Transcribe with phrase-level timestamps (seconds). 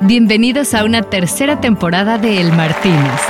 [0.00, 3.20] Bienvenidos a una tercera temporada de El Martínez,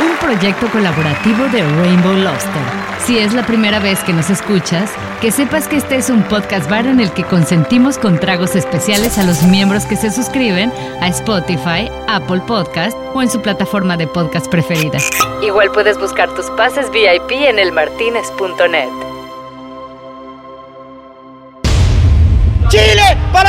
[0.00, 2.62] un proyecto colaborativo de Rainbow Lobster.
[3.00, 6.68] Si es la primera vez que nos escuchas, que sepas que este es un podcast
[6.68, 11.08] bar en el que consentimos con tragos especiales a los miembros que se suscriben a
[11.08, 14.98] Spotify, Apple Podcast o en su plataforma de podcast preferida.
[15.42, 19.07] Igual puedes buscar tus pases VIP en elmartinez.net.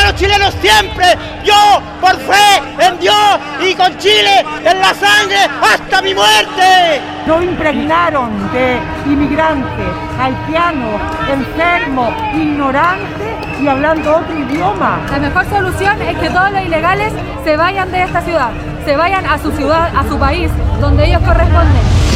[0.10, 1.06] los chilenos siempre.
[1.44, 7.00] Yo, por fe en Dios y con Chile en la sangre hasta mi muerte.
[7.28, 9.88] Nos impregnaron de inmigrantes,
[10.20, 15.00] haitianos, enfermos, ignorantes y hablando otro idioma.
[15.12, 18.50] La mejor solución es que todos los ilegales se vayan de esta ciudad,
[18.86, 20.50] se vayan a su ciudad, a su país,
[20.82, 22.09] donde ellos corresponden.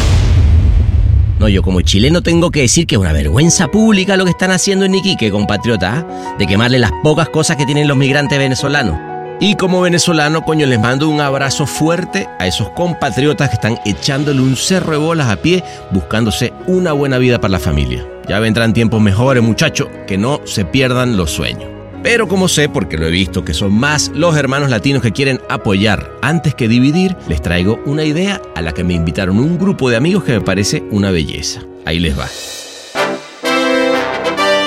[1.39, 4.51] No, yo como chileno tengo que decir que es una vergüenza pública lo que están
[4.51, 6.35] haciendo en Iquique, compatriota, ¿ah?
[6.37, 8.97] de quemarle las pocas cosas que tienen los migrantes venezolanos.
[9.39, 14.41] Y como venezolano, coño, les mando un abrazo fuerte a esos compatriotas que están echándole
[14.41, 18.07] un cerro de bolas a pie buscándose una buena vida para la familia.
[18.29, 21.82] Ya vendrán tiempos mejores, muchachos, que no se pierdan los sueños.
[22.04, 25.40] Pero como sé, porque lo he visto, que son más los hermanos latinos que quieren
[25.49, 29.90] apoyar antes que dividir, les traigo una idea a la que me invitaron un grupo
[29.90, 31.62] de amigos que me parece una belleza.
[31.85, 32.27] Ahí les va.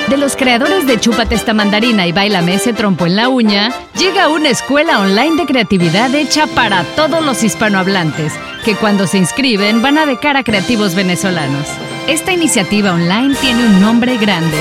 [0.09, 4.29] De los creadores de Chúpate esta mandarina y Bailame ese trompo en la uña, llega
[4.29, 8.33] una escuela online de creatividad hecha para todos los hispanohablantes,
[8.65, 11.67] que cuando se inscriben van a becar a creativos venezolanos.
[12.09, 14.57] Esta iniciativa online tiene un nombre grande.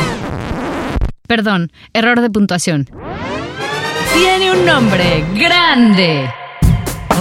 [1.28, 2.90] Perdón, error de puntuación.
[4.14, 6.30] Tiene un nombre grande.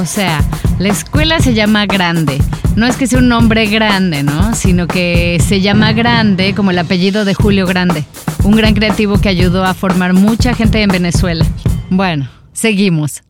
[0.01, 0.41] O sea,
[0.79, 2.39] la escuela se llama Grande.
[2.77, 4.55] No es que sea un nombre grande, ¿no?
[4.55, 8.05] Sino que se llama Grande como el apellido de Julio Grande,
[8.43, 11.47] un gran creativo que ayudó a formar mucha gente en Venezuela.
[11.91, 13.23] Bueno, seguimos.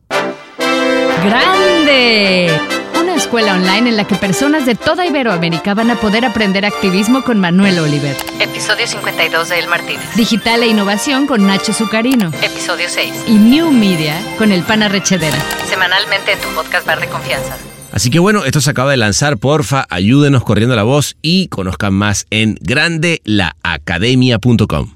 [1.25, 2.74] ¡Grande!
[3.15, 7.23] Una escuela online en la que personas de toda Iberoamérica van a poder aprender activismo
[7.23, 8.17] con Manuel Oliver.
[8.41, 10.03] Episodio 52 de El Martínez.
[10.17, 12.33] Digital e innovación con Nacho Zucarino.
[12.43, 13.27] Episodio 6.
[13.29, 15.39] Y New Media con el Pana Rechedera.
[15.69, 17.57] Semanalmente en tu podcast bar de confianza.
[17.93, 21.95] Así que bueno, esto se acaba de lanzar, porfa, ayúdenos corriendo la voz y conozcan
[21.95, 24.95] más en grandelaacademia.com.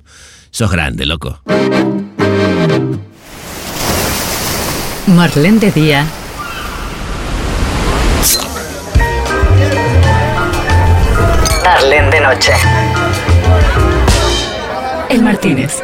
[0.50, 1.40] Sos grande, loco.
[5.06, 6.04] Marlene de Día.
[11.70, 12.52] Marlene de Noche.
[15.10, 15.82] El Martínez.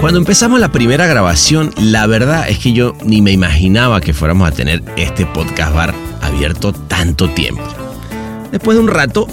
[0.00, 4.46] Cuando empezamos la primera grabación, la verdad es que yo ni me imaginaba que fuéramos
[4.46, 7.64] a tener este podcast bar abierto tanto tiempo.
[8.52, 9.26] Después de un rato,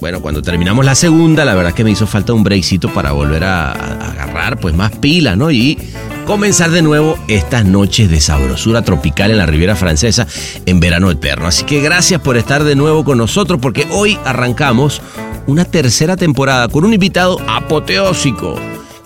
[0.00, 3.12] bueno, cuando terminamos la segunda, la verdad es que me hizo falta un breakcito para
[3.12, 5.50] volver a, a agarrar pues más pila, ¿no?
[5.50, 5.78] Y
[6.26, 10.26] comenzar de nuevo estas noches de sabrosura tropical en la Riviera Francesa
[10.66, 11.46] en verano eterno.
[11.46, 15.02] Así que gracias por estar de nuevo con nosotros porque hoy arrancamos
[15.46, 18.56] una tercera temporada con un invitado apoteósico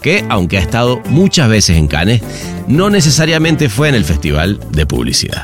[0.03, 2.23] que, aunque ha estado muchas veces en Cannes,
[2.69, 5.43] no necesariamente fue en el Festival de Publicidad.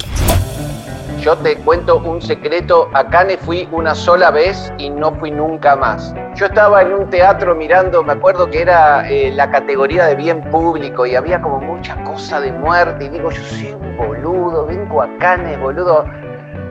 [1.23, 5.77] Yo te cuento un secreto, a Cannes fui una sola vez y no fui nunca
[5.77, 6.13] más.
[6.35, 10.43] Yo estaba en un teatro mirando, me acuerdo que era eh, la categoría de bien
[10.51, 15.01] público y había como mucha cosa de muerte y digo, yo soy un boludo, vengo
[15.01, 16.05] a Cannes, boludo.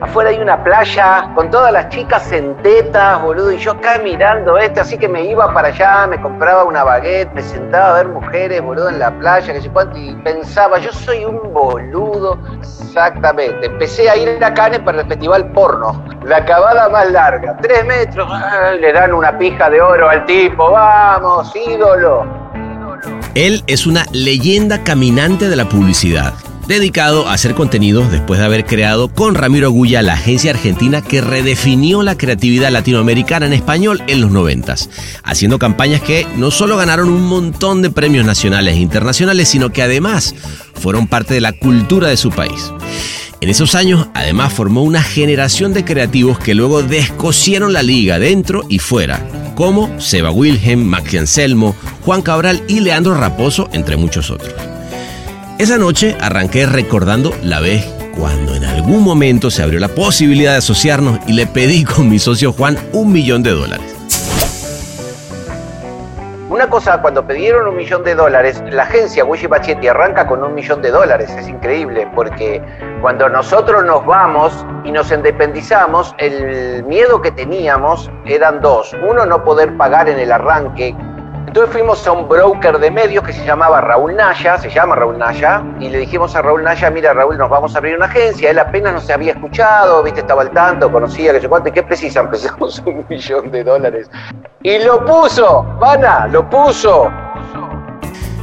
[0.02, 4.58] Afuera hay una playa con todas las chicas en tetas, boludo, y yo acá mirando
[4.58, 8.08] esto, así que me iba para allá, me compraba una baguette, me sentaba a ver
[8.08, 12.36] mujeres, boludo, en la playa, que sé cuánto, y pensaba, yo soy un boludo.
[12.58, 13.66] Exactamente.
[13.66, 16.04] Empecé a ir a Cannes para el festival porno.
[16.24, 18.72] La acabada más larga, tres metros, ¡ah!
[18.72, 22.26] le dan una pija de oro al tipo, vamos, ídolo.
[23.36, 26.32] Él es una leyenda caminante de la publicidad,
[26.66, 31.20] dedicado a hacer contenidos después de haber creado con Ramiro Guya la agencia argentina que
[31.20, 34.88] redefinió la creatividad latinoamericana en español en los noventas,
[35.24, 39.82] haciendo campañas que no solo ganaron un montón de premios nacionales e internacionales, sino que
[39.82, 40.34] además
[40.74, 42.72] fueron parte de la cultura de su país.
[43.40, 48.64] En esos años, además, formó una generación de creativos que luego descosieron la liga dentro
[48.68, 49.20] y fuera,
[49.56, 51.74] como Seba Wilhelm, Maxi Anselmo,
[52.04, 54.71] Juan Cabral y Leandro Raposo, entre muchos otros.
[55.58, 57.84] Esa noche arranqué recordando la vez
[58.16, 62.18] cuando en algún momento se abrió la posibilidad de asociarnos y le pedí con mi
[62.18, 63.86] socio Juan un millón de dólares.
[66.48, 70.54] Una cosa, cuando pidieron un millón de dólares, la agencia Gucci Pachetti arranca con un
[70.54, 71.30] millón de dólares.
[71.38, 72.62] Es increíble, porque
[73.00, 78.94] cuando nosotros nos vamos, y nos independizamos, el miedo que teníamos eran dos.
[79.08, 80.94] Uno, no poder pagar en el arranque.
[81.46, 85.18] Entonces fuimos a un broker de medios que se llamaba Raúl Naya, se llama Raúl
[85.18, 88.50] Naya, y le dijimos a Raúl Naya, mira Raúl, nos vamos a abrir una agencia.
[88.50, 91.82] Él apenas nos había escuchado, viste, estaba al tanto, conocía, que sé cuánto, ¿y qué
[91.82, 92.20] precisa?
[92.32, 94.10] Empezamos un millón de dólares.
[94.62, 97.10] Y lo puso, Vana, lo puso.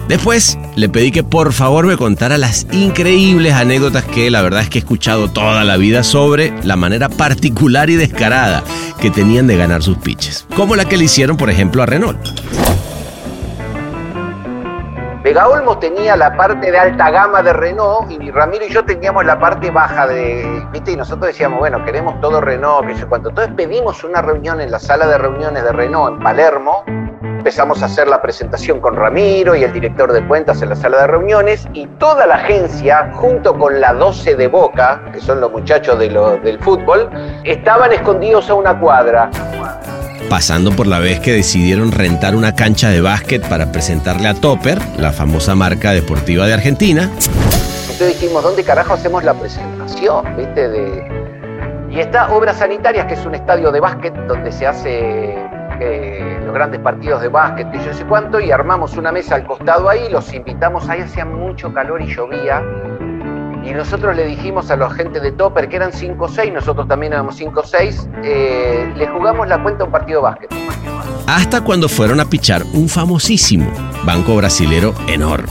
[0.09, 4.69] Después le pedí que por favor me contara las increíbles anécdotas que la verdad es
[4.69, 8.63] que he escuchado toda la vida sobre la manera particular y descarada
[8.99, 12.17] que tenían de ganar sus pitches, como la que le hicieron por ejemplo a Renault.
[15.29, 19.23] Vega Olmos tenía la parte de alta gama de Renault y Ramiro y yo teníamos
[19.25, 20.93] la parte baja de, ¿viste?
[20.93, 23.29] Y nosotros decíamos, bueno, queremos todo Renault, que sé cuánto.
[23.29, 26.83] Entonces pedimos una reunión en la sala de reuniones de Renault en Palermo
[27.39, 31.01] Empezamos a hacer la presentación con Ramiro y el director de cuentas en la sala
[31.01, 35.49] de reuniones y toda la agencia, junto con la 12 de Boca, que son los
[35.49, 36.09] muchachos de
[36.43, 37.09] del fútbol,
[37.45, 39.29] estaban escondidos a una cuadra.
[40.29, 44.79] Pasando por la vez que decidieron rentar una cancha de básquet para presentarle a Topper,
[44.97, 47.09] la famosa marca deportiva de Argentina.
[47.91, 50.37] Entonces dijimos, ¿dónde carajo hacemos la presentación?
[50.37, 51.03] ¿Viste?
[51.89, 55.35] Y está Obras Sanitarias, que es un estadio de básquet donde se hace
[56.45, 59.89] los grandes partidos de básquet y yo sé cuánto, y armamos una mesa al costado
[59.89, 62.61] ahí, los invitamos, ahí hacía mucho calor y llovía,
[63.63, 66.87] y nosotros le dijimos a los gente de Topper, que eran 5 o 6, nosotros
[66.87, 70.53] también éramos 5 o 6, eh, le jugamos la cuenta a un partido de básquet.
[71.27, 73.71] Hasta cuando fueron a pichar un famosísimo
[74.03, 75.49] banco brasilero enorme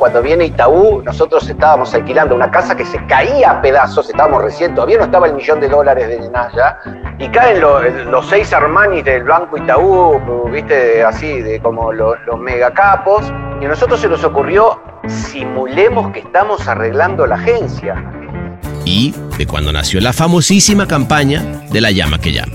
[0.00, 4.74] cuando viene Itaú, nosotros estábamos alquilando una casa que se caía a pedazos, estábamos recién,
[4.74, 6.78] todavía no estaba el millón de dólares de Naya,
[7.18, 13.30] y caen los, seis Armani del Banco Itaú, viste, así, de como los, los megacapos,
[13.60, 18.02] y a nosotros se nos ocurrió, simulemos que estamos arreglando la agencia.
[18.84, 22.52] Y de cuando nació la famosísima campaña de la llama que llama.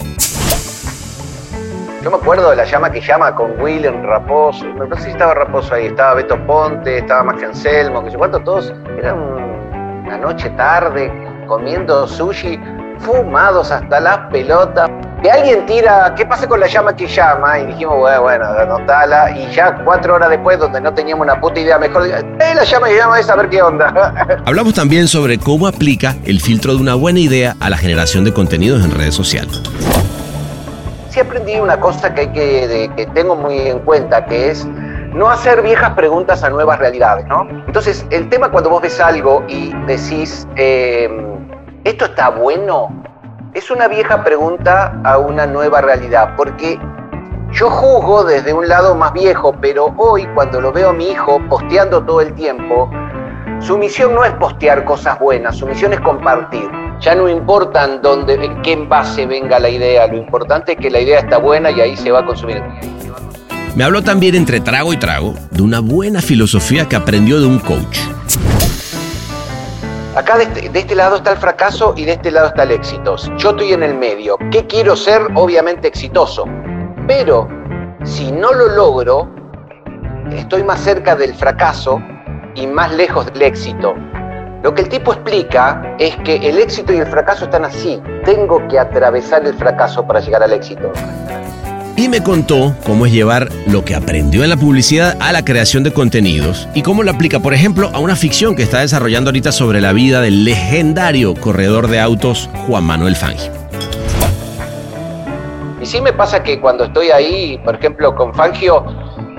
[2.03, 4.65] Yo me acuerdo de la llama que llama con William Raposo.
[4.65, 8.39] No sé si estaba Raposo ahí, estaba Beto Ponte, estaba Max Anselmo, que sé cuánto,
[8.39, 8.73] todos.
[8.97, 11.11] Era una noche tarde
[11.47, 12.59] comiendo sushi,
[12.99, 14.89] fumados hasta las pelotas.
[15.21, 17.59] Que alguien tira, ¿qué pasa con la llama que llama?
[17.59, 19.31] Y dijimos, bueno, bueno, anotala.
[19.31, 22.23] Y ya cuatro horas después, donde no teníamos una puta idea, mejor, eh,
[22.55, 24.13] la llama que llama es a ver qué onda.
[24.45, 28.33] Hablamos también sobre cómo aplica el filtro de una buena idea a la generación de
[28.33, 29.61] contenidos en redes sociales
[31.15, 34.67] sí aprendí una cosa que, hay que, que tengo muy en cuenta, que es
[35.15, 37.47] no hacer viejas preguntas a nuevas realidades, ¿no?
[37.67, 41.34] Entonces, el tema cuando vos ves algo y decís, em,
[41.85, 43.03] ¿esto está bueno?
[43.53, 46.77] Es una vieja pregunta a una nueva realidad, porque
[47.53, 51.39] yo juzgo desde un lado más viejo, pero hoy cuando lo veo a mi hijo
[51.47, 52.89] posteando todo el tiempo,
[53.59, 56.67] su misión no es postear cosas buenas, su misión es compartir.
[56.99, 60.89] Ya no importa en, dónde, en qué envase venga la idea, lo importante es que
[60.89, 62.63] la idea está buena y ahí se va a consumir.
[63.75, 67.59] Me habló también entre trago y trago de una buena filosofía que aprendió de un
[67.59, 67.99] coach.
[70.15, 72.71] Acá de este, de este, lado está el fracaso y de este lado está el
[72.71, 73.17] éxito.
[73.35, 74.37] Yo estoy en el medio.
[74.49, 75.21] ¿Qué quiero ser?
[75.35, 76.45] Obviamente exitoso.
[77.05, 77.49] Pero
[78.05, 79.29] si no lo logro,
[80.31, 82.01] estoy más cerca del fracaso
[82.55, 83.93] y más lejos del éxito.
[84.63, 88.01] Lo que el tipo explica es que el éxito y el fracaso están así.
[88.23, 90.93] Tengo que atravesar el fracaso para llegar al éxito.
[91.97, 95.83] Y me contó cómo es llevar lo que aprendió en la publicidad a la creación
[95.83, 99.53] de contenidos y cómo lo aplica, por ejemplo, a una ficción que está desarrollando ahorita
[99.53, 103.49] sobre la vida del legendario corredor de autos Juan Manuel Fangio.
[105.81, 108.85] Y sí me pasa que cuando estoy ahí, por ejemplo, con Fangio,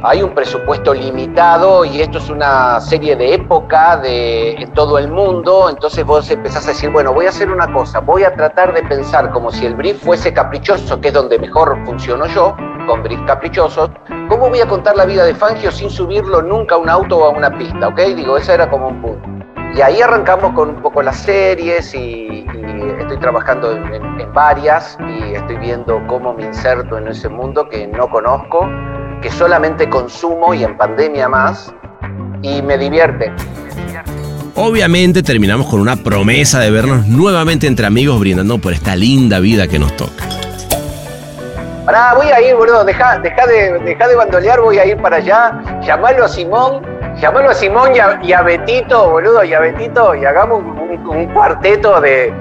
[0.03, 5.09] hay un presupuesto limitado y esto es una serie de época de, en todo el
[5.09, 8.75] mundo, entonces vos empezás a decir, bueno, voy a hacer una cosa, voy a tratar
[8.75, 12.55] de pensar como si el brief fuese caprichoso, que es donde mejor funciono yo,
[12.87, 13.91] con brief caprichosos,
[14.29, 17.25] ¿cómo voy a contar la vida de Fangio sin subirlo nunca a un auto o
[17.25, 17.89] a una pista?
[17.89, 18.01] ¿Ok?
[18.15, 19.29] Digo, ese era como un punto.
[19.75, 22.47] Y ahí arrancamos con un poco las series y,
[23.01, 27.87] estoy trabajando en, en varias y estoy viendo cómo me inserto en ese mundo que
[27.87, 28.69] no conozco
[29.27, 31.75] que solamente consumo y en pandemia más,
[32.43, 33.33] y me divierte.
[34.55, 39.67] Obviamente terminamos con una promesa de vernos nuevamente entre amigos brindando por esta linda vida
[39.67, 40.29] que nos toca.
[41.85, 45.17] Pará, voy a ir, boludo, deja, deja, de, deja de bandolear, voy a ir para
[45.17, 46.83] allá, llamalo a Simón,
[47.21, 47.91] llamalo a Simón
[48.23, 52.33] y a, Betito, boludo, y a Betito, y hagamos un, un cuarteto de,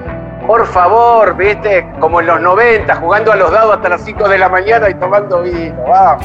[0.46, 4.38] Por favor, viste, como en los 90, jugando a los dados hasta las 5 de
[4.38, 5.74] la mañana y tomando vino.
[5.88, 6.24] Vamos.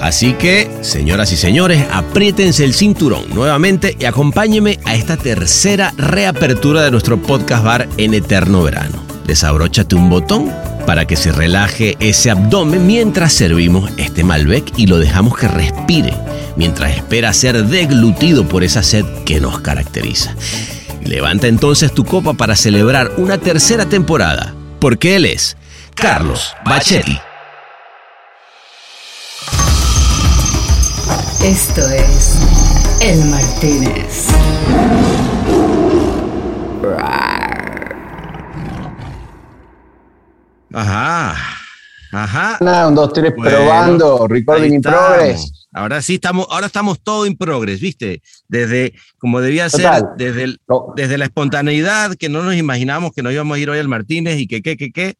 [0.00, 6.82] Así que, señoras y señores, apriétense el cinturón nuevamente y acompáñenme a esta tercera reapertura
[6.82, 8.98] de nuestro podcast bar en eterno verano.
[9.26, 10.50] Desabróchate un botón
[10.86, 16.14] para que se relaje ese abdomen mientras servimos este Malbec y lo dejamos que respire
[16.56, 20.34] mientras espera ser deglutido por esa sed que nos caracteriza.
[21.04, 25.56] Levanta entonces tu copa para celebrar una tercera temporada, porque él es
[25.94, 27.18] Carlos Bachetti.
[31.42, 32.38] Esto es
[33.00, 34.28] El Martínez.
[40.72, 41.34] Ajá.
[42.12, 42.58] Ajá.
[42.60, 45.59] Nada, un, dos, tres, Bueno, probando, recording in progress.
[45.72, 48.22] Ahora sí estamos, ahora estamos todo in progress, ¿viste?
[48.48, 50.00] Desde, como debía Total.
[50.00, 53.60] ser, desde, el- No, desde la espontaneidad, que no nos imaginamos que nos íbamos a
[53.60, 55.14] ir hoy al Martínez y que, que, que, que,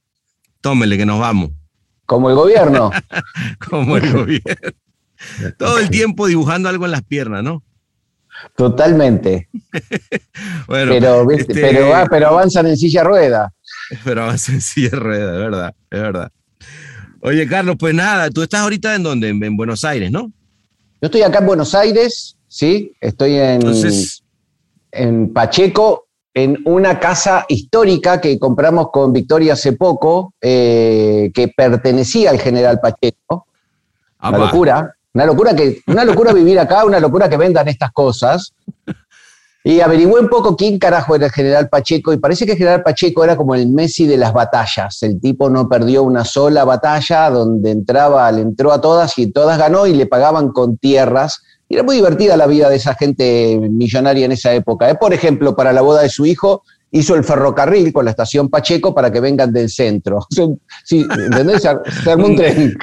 [0.61, 1.51] tómele que nos vamos,
[2.05, 2.91] como el gobierno.
[3.71, 4.71] como el gobierno.
[5.59, 7.63] Todo el tiempo dibujando algo en las piernas, ¿no?
[8.57, 9.49] Totalmente.
[10.67, 13.53] Bueno, pero, este, pero, pero avanzan en silla rueda.
[14.05, 16.33] pero más en silla de ruedas, es verdad, es verdad.
[17.21, 20.33] Oye, Carlos, pues nada, tú estás ahorita en donde, en, en Buenos Aires, ¿no?
[21.01, 22.93] Yo estoy acá en Buenos Aires, ¿sí?
[23.01, 24.23] Estoy en, Entonces,
[24.93, 32.31] en Pacheco, en una casa histórica que compramos con Victoria hace poco, eh, que pertenecía
[32.31, 33.47] al general Pacheco.
[34.23, 34.95] Una locura.
[35.13, 38.53] Una locura que, una locura vivir acá, una locura que vendan estas cosas.
[39.63, 42.83] Y averigüé un poco quién carajo era el general Pacheco, y parece que el general
[42.83, 45.03] Pacheco era como el Messi de las batallas.
[45.03, 49.59] El tipo no perdió una sola batalla, donde entraba, le entró a todas y todas
[49.59, 51.43] ganó y le pagaban con tierras.
[51.69, 54.89] Era muy divertida la vida de esa gente millonaria en esa época.
[54.89, 54.95] ¿eh?
[54.95, 58.95] Por ejemplo, para la boda de su hijo, hizo el ferrocarril con la estación Pacheco
[58.95, 60.27] para que vengan del centro.
[60.85, 61.63] Sí, ¿entendés?
[61.63, 62.75] Se ar- se armó un tren.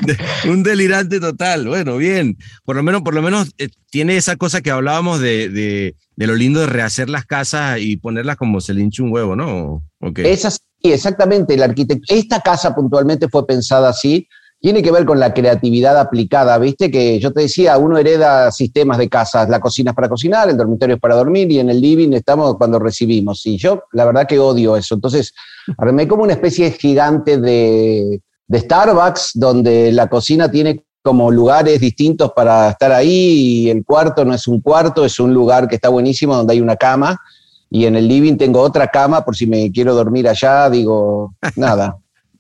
[0.49, 1.67] un delirante total.
[1.67, 2.37] Bueno, bien.
[2.63, 6.27] Por lo menos, por lo menos eh, tiene esa cosa que hablábamos de, de, de
[6.27, 9.83] lo lindo de rehacer las casas y ponerlas como se le hincha un huevo, ¿no?
[9.99, 10.19] Ok.
[10.19, 11.57] Es así, exactamente.
[11.57, 14.27] La arquitectura, esta casa puntualmente fue pensada así.
[14.59, 16.89] Tiene que ver con la creatividad aplicada, ¿viste?
[16.89, 20.57] Que yo te decía, uno hereda sistemas de casas, la cocina es para cocinar, el
[20.57, 23.45] dormitorio es para dormir y en el living estamos cuando recibimos.
[23.45, 24.95] Y yo, la verdad que odio eso.
[24.95, 25.33] Entonces,
[25.77, 32.31] armé como una especie gigante de, de Starbucks, donde la cocina tiene como lugares distintos
[32.35, 35.89] para estar ahí y el cuarto no es un cuarto, es un lugar que está
[35.89, 37.17] buenísimo, donde hay una cama
[37.69, 41.97] y en el living tengo otra cama por si me quiero dormir allá, digo, nada.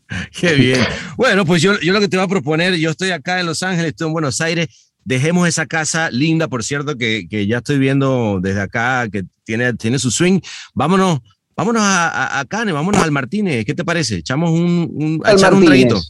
[0.39, 0.79] Qué bien.
[1.17, 3.63] Bueno, pues yo, yo lo que te voy a proponer, yo estoy acá en Los
[3.63, 4.67] Ángeles, estoy en Buenos Aires.
[5.03, 9.73] Dejemos esa casa linda, por cierto, que, que ya estoy viendo desde acá, que tiene,
[9.73, 10.41] tiene su swing.
[10.73, 11.19] Vámonos,
[11.55, 13.65] vámonos a, a, a Cane, vámonos al Martínez.
[13.65, 14.15] ¿Qué te parece?
[14.15, 16.01] Echamos un, un, a echar un traguito.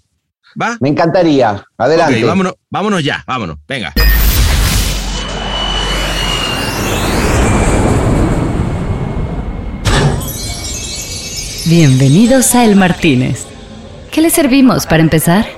[0.59, 0.77] ¿Va?
[0.79, 1.63] Me encantaría.
[1.77, 2.23] Adelante.
[2.23, 3.57] Vámonos, vámonos ya, vámonos.
[3.67, 3.93] Venga.
[11.67, 13.45] Bienvenidos a El Martínez.
[14.17, 15.56] ¿Qué le servimos para empezar?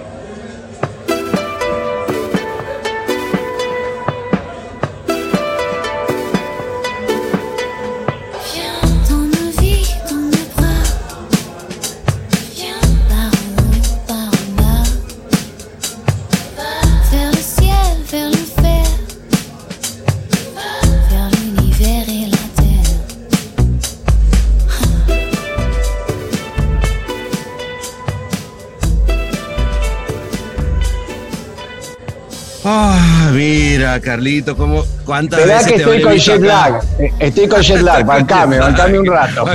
[34.02, 36.82] Carlito, cómo, cuántas veces que estoy con jet lag.
[37.20, 38.06] Estoy con jet lag.
[38.06, 39.46] Bancame, bancame un rato.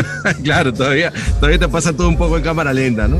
[0.42, 3.18] claro, todavía, todavía te pasa todo un poco en cámara lenta, ¿no?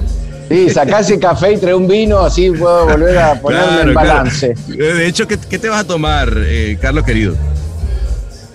[0.49, 3.95] Sí, sacá ese café y trae un vino, así puedo volver a ponerme Claro, en
[3.95, 4.55] balance.
[4.69, 7.35] Eh, De hecho, ¿qué, qué te vas a tomar, eh, Carlos querido?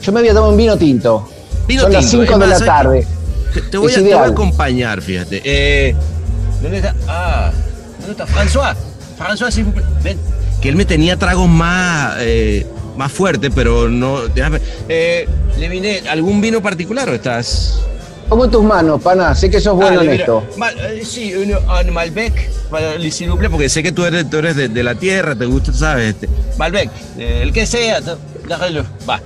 [0.01, 1.27] Yo me voy a tomar un vino tinto.
[1.67, 3.07] Vino Son las tinto, 5 es de más, la tarde.
[3.71, 4.31] Te, voy a, te voy a ideal.
[4.31, 5.41] acompañar, fíjate.
[5.43, 5.95] Eh,
[6.61, 6.93] ¿Dónde está?
[7.07, 7.51] Ah,
[8.05, 8.27] ¿dónde está?
[8.27, 8.75] François.
[9.17, 9.65] François, sí,
[10.03, 10.17] ven.
[10.61, 12.65] Que él me tenía tragos más, eh,
[12.97, 14.27] más fuertes, pero no.
[14.27, 14.59] Déjame.
[14.87, 16.01] Eh, le vine.
[16.09, 17.79] ¿Algún vino particular o estás.?
[18.27, 19.33] Pongo en tus manos, pana.
[19.33, 20.43] Sé que sos bueno Ah, en esto.
[20.57, 24.37] Mal- eh, sí, un, un Malbec, para el siruple, porque sé que tú eres, tú
[24.37, 26.09] eres de, de la tierra, te gusta, ¿sabes?
[26.13, 28.01] Este, Malbec, eh, el que sea,
[28.47, 29.19] déjalo, va.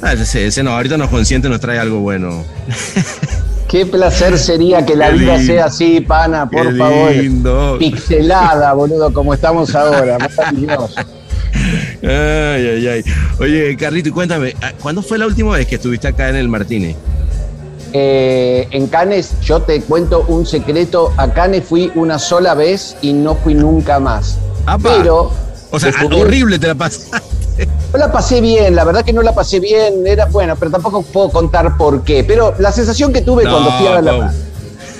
[0.00, 2.44] Ah, ese, ese no, ahorita nos consiente, nos trae algo bueno.
[3.68, 5.52] Qué placer sería que la Qué vida lindo.
[5.52, 7.10] sea así, pana, por Qué favor.
[7.12, 7.76] lindo.
[7.78, 10.16] Pixelada, boludo, como estamos ahora.
[10.18, 10.94] Maravilloso.
[12.02, 13.04] Ay, ay, ay.
[13.40, 16.48] Oye, Carlito, y cuéntame, ¿ah, ¿cuándo fue la última vez que estuviste acá en el
[16.48, 16.96] Martínez?
[17.94, 23.14] eh, en Cannes, yo te cuento un secreto, a Cannes fui una sola vez y
[23.14, 24.36] no fui nunca más.
[24.66, 24.96] Apa.
[24.98, 25.32] Pero
[25.70, 27.16] O sea, descubrí- horrible te la pasaste.
[27.92, 31.02] No la pasé bien, la verdad que no la pasé bien, era bueno, pero tampoco
[31.02, 32.24] puedo contar por qué.
[32.24, 34.32] Pero la sensación que tuve No, cuando fui a la.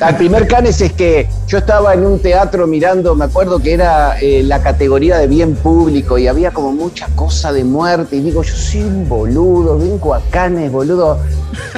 [0.01, 4.19] Al primer Cannes es que yo estaba en un teatro mirando, me acuerdo que era
[4.21, 8.43] eh, la categoría de bien público y había como mucha cosa de muerte y digo,
[8.43, 11.19] yo soy un boludo, vengo a Cannes, boludo.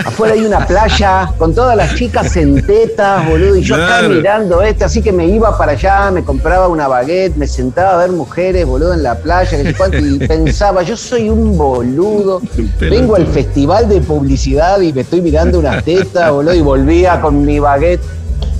[0.04, 4.10] Afuera hay una playa con todas las chicas en tetas, boludo, y yo Claro.
[4.10, 7.96] mirando esto, así que me iba para allá, me compraba una baguette, me sentaba a
[7.98, 12.42] ver mujeres, boludo, en la playa, y pensaba, yo soy un boludo,
[12.78, 17.44] vengo al festival de publicidad y me estoy mirando unas tetas, boludo, y volvía con
[17.44, 18.00] mi baguette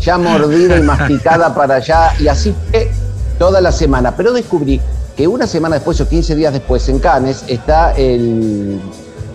[0.01, 2.91] ya mordida y masticada para allá, y así fue
[3.39, 4.17] toda la semana.
[4.17, 4.81] Pero descubrí
[5.17, 8.79] que una semana después o 15 días después en Cannes está el,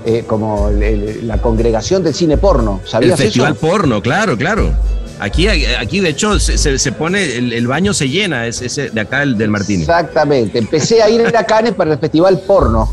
[0.06, 2.82] eh, como el- el- la congregación del cine porno.
[2.84, 3.62] El ¿Sabías festival eso?
[3.62, 4.72] porno, claro, claro.
[5.20, 8.90] Aquí, aquí de hecho, se, se- se pone, el, el baño se llena, es ese
[8.90, 9.88] de acá, el del Martínez.
[9.88, 10.60] Exactamente.
[10.60, 12.92] Empecé a ir a Cannes para el festival porno.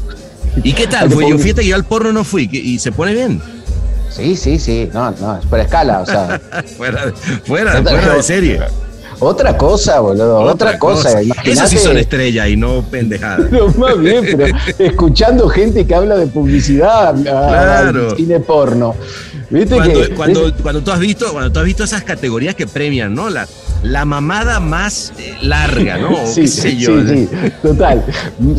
[0.62, 1.10] ¿Y qué tal?
[1.10, 3.40] Fue, yo fíjate que yo al porno no fui y se pone bien.
[4.14, 4.90] Sí, sí, sí.
[4.92, 6.00] No, no, es por escala.
[6.00, 6.40] O sea,
[6.76, 8.60] fuera, de- fuera, fuera de serie.
[9.20, 10.40] otra cosa, boludo.
[10.40, 11.08] Otra, cosa.
[11.08, 13.50] Eso sí Imagínate- son estrellas y no pendejadas.
[13.52, 18.16] No, más bien, pero escuchando gente que habla de publicidad, Claro.
[18.16, 18.94] cine porno.
[19.50, 22.66] ¿Viste Cuando, que cuando, cuando tú has visto, cuando tú has visto esas categorías que
[22.66, 23.28] premian, ¿no?
[23.28, 23.46] La,
[23.82, 25.12] la mamada más
[25.42, 26.26] larga, ¿no?
[26.26, 27.04] Sí, sí, yo.
[27.06, 27.28] sí,
[27.62, 28.04] total,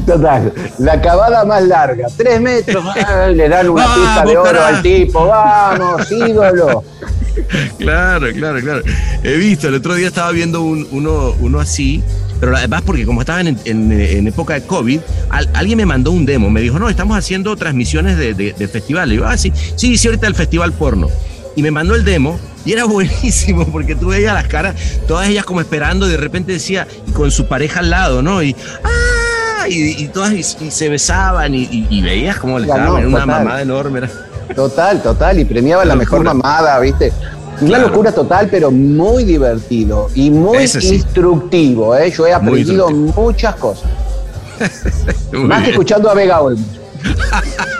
[0.06, 0.54] total.
[0.80, 4.82] La cavada más larga, tres metros, ah, le dan una Vamos, pista de oro al
[4.82, 6.84] tipo, vamos, ídolo.
[7.80, 8.82] Claro, claro, claro.
[9.24, 12.04] He visto, el otro día estaba viendo un- uno, uno así,
[12.40, 15.00] pero además porque como estaban en, en- en época de COVID,
[15.32, 18.68] al- alguien me mandó un demo, me dijo, no, estamos haciendo transmisiones de, de, de
[18.68, 19.16] festivales.
[19.16, 21.10] Y yo, ah, sí, sí, sí, ahorita el festival porno.
[21.56, 24.76] Y me mandó el demo y era buenísimo porque tú veías las caras,
[25.08, 28.42] todas ellas como esperando, y de repente decía, y con su pareja al lado, ¿no?
[28.44, 29.68] Y, ¡ah!
[29.70, 33.28] Y, y todas y, y se besaban y, veías como Ganó, daban una total.
[33.28, 33.98] mamada enorme.
[34.00, 34.10] Era,
[34.56, 36.34] Total, total, y premiaba la mejor Locura.
[36.34, 37.14] mamada, ¿viste?
[37.62, 37.88] Una Claro.
[37.88, 40.96] locura total, pero muy divertido y muy sí.
[40.96, 42.12] instructivo, ¿eh?
[42.12, 43.90] Yo he aprendido muchas cosas.
[45.32, 46.66] Más que escuchando a Vega Olmos.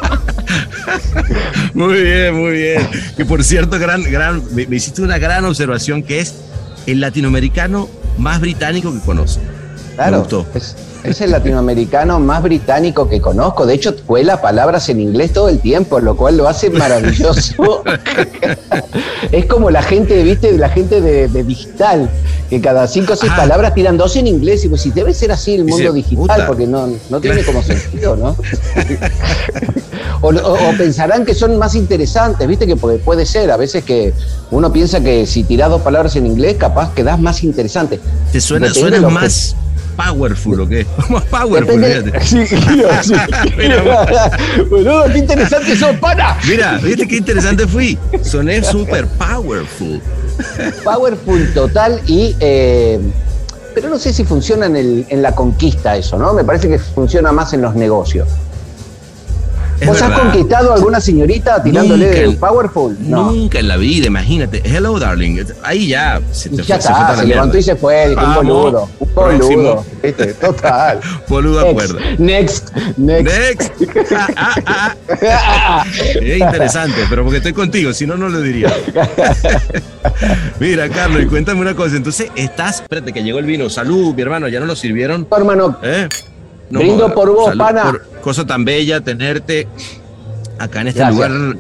[1.74, 2.88] Muy bien, muy bien.
[3.18, 6.36] Que por cierto, gran, gran, me, me hiciste una gran observación que es
[6.86, 9.42] el latinoamericano más británico que conozco.
[9.44, 10.48] Me Claro, gustó.
[10.56, 13.66] es, es el latinoamericano más británico que conozco.
[13.66, 17.84] De hecho, cuela palabras en inglés todo el tiempo, lo cual lo hace maravilloso.
[19.32, 22.10] es como la gente, viste, la gente de, de digital,
[22.50, 23.38] que cada cinco o seis Ah.
[23.38, 24.64] palabras tiran dos en inglés.
[24.64, 26.48] Y pues si debe ser así el Dice, mundo digital, puta.
[26.48, 28.36] porque no, no tiene como sentido, ¿no?
[30.22, 33.52] o, o- o pensarán que son más interesantes, viste, que puede, puede ser.
[33.52, 34.14] A veces que
[34.52, 38.00] uno piensa que si tirás dos palabras en inglés, capaz quedás más interesante.
[38.32, 39.56] Te suena, suena que- más
[39.96, 40.86] powerful o qué?
[41.10, 42.20] Más powerful, fíjate.
[42.26, 42.56] Sí, sí.
[43.58, 43.84] Mira.
[44.70, 46.38] Boludo, qué interesante sos, pana.
[46.48, 47.98] Mira, viste qué interesante fui.
[48.24, 50.02] Soné super powerful.
[50.84, 52.36] Powerful total y.
[52.40, 53.00] eh,
[53.76, 56.34] pero no sé si funciona en, el- en la conquista eso, ¿no?
[56.34, 58.28] Me parece que funciona más en los negocios.
[59.86, 62.98] ¿Vos has conquistado a alguna señorita tirándole Nunca en- Powerful?
[63.00, 63.32] No.
[63.32, 64.62] Nunca en la vida, imagínate.
[64.66, 65.40] Hello, darling.
[65.64, 68.34] Ahí ya se te ya fue, se fue está, se levantó y se fue, un
[68.36, 68.90] boludo.
[69.00, 69.86] Un boludo.
[70.42, 71.00] Total.
[71.28, 71.98] Boludo acuerdo.
[72.18, 73.34] Next, next.
[73.34, 73.72] Next.
[74.36, 75.84] Ah, ah, ah.
[76.22, 78.74] Es interesante, pero porque estoy contigo, si no, no lo diría.
[80.60, 81.96] Mira, Carlos, y cuéntame una cosa.
[81.96, 82.82] Entonces, estás.
[82.82, 83.70] Espérate, que llegó el vino.
[83.70, 85.28] Salud, mi hermano, ya no lo sirvieron.
[85.36, 86.08] Hermano, ¿Eh?
[86.70, 87.94] Brindo por vos, pana.
[88.24, 89.68] Cosa tan bella tenerte
[90.58, 91.30] acá en este Gracias.
[91.30, 91.56] lugar.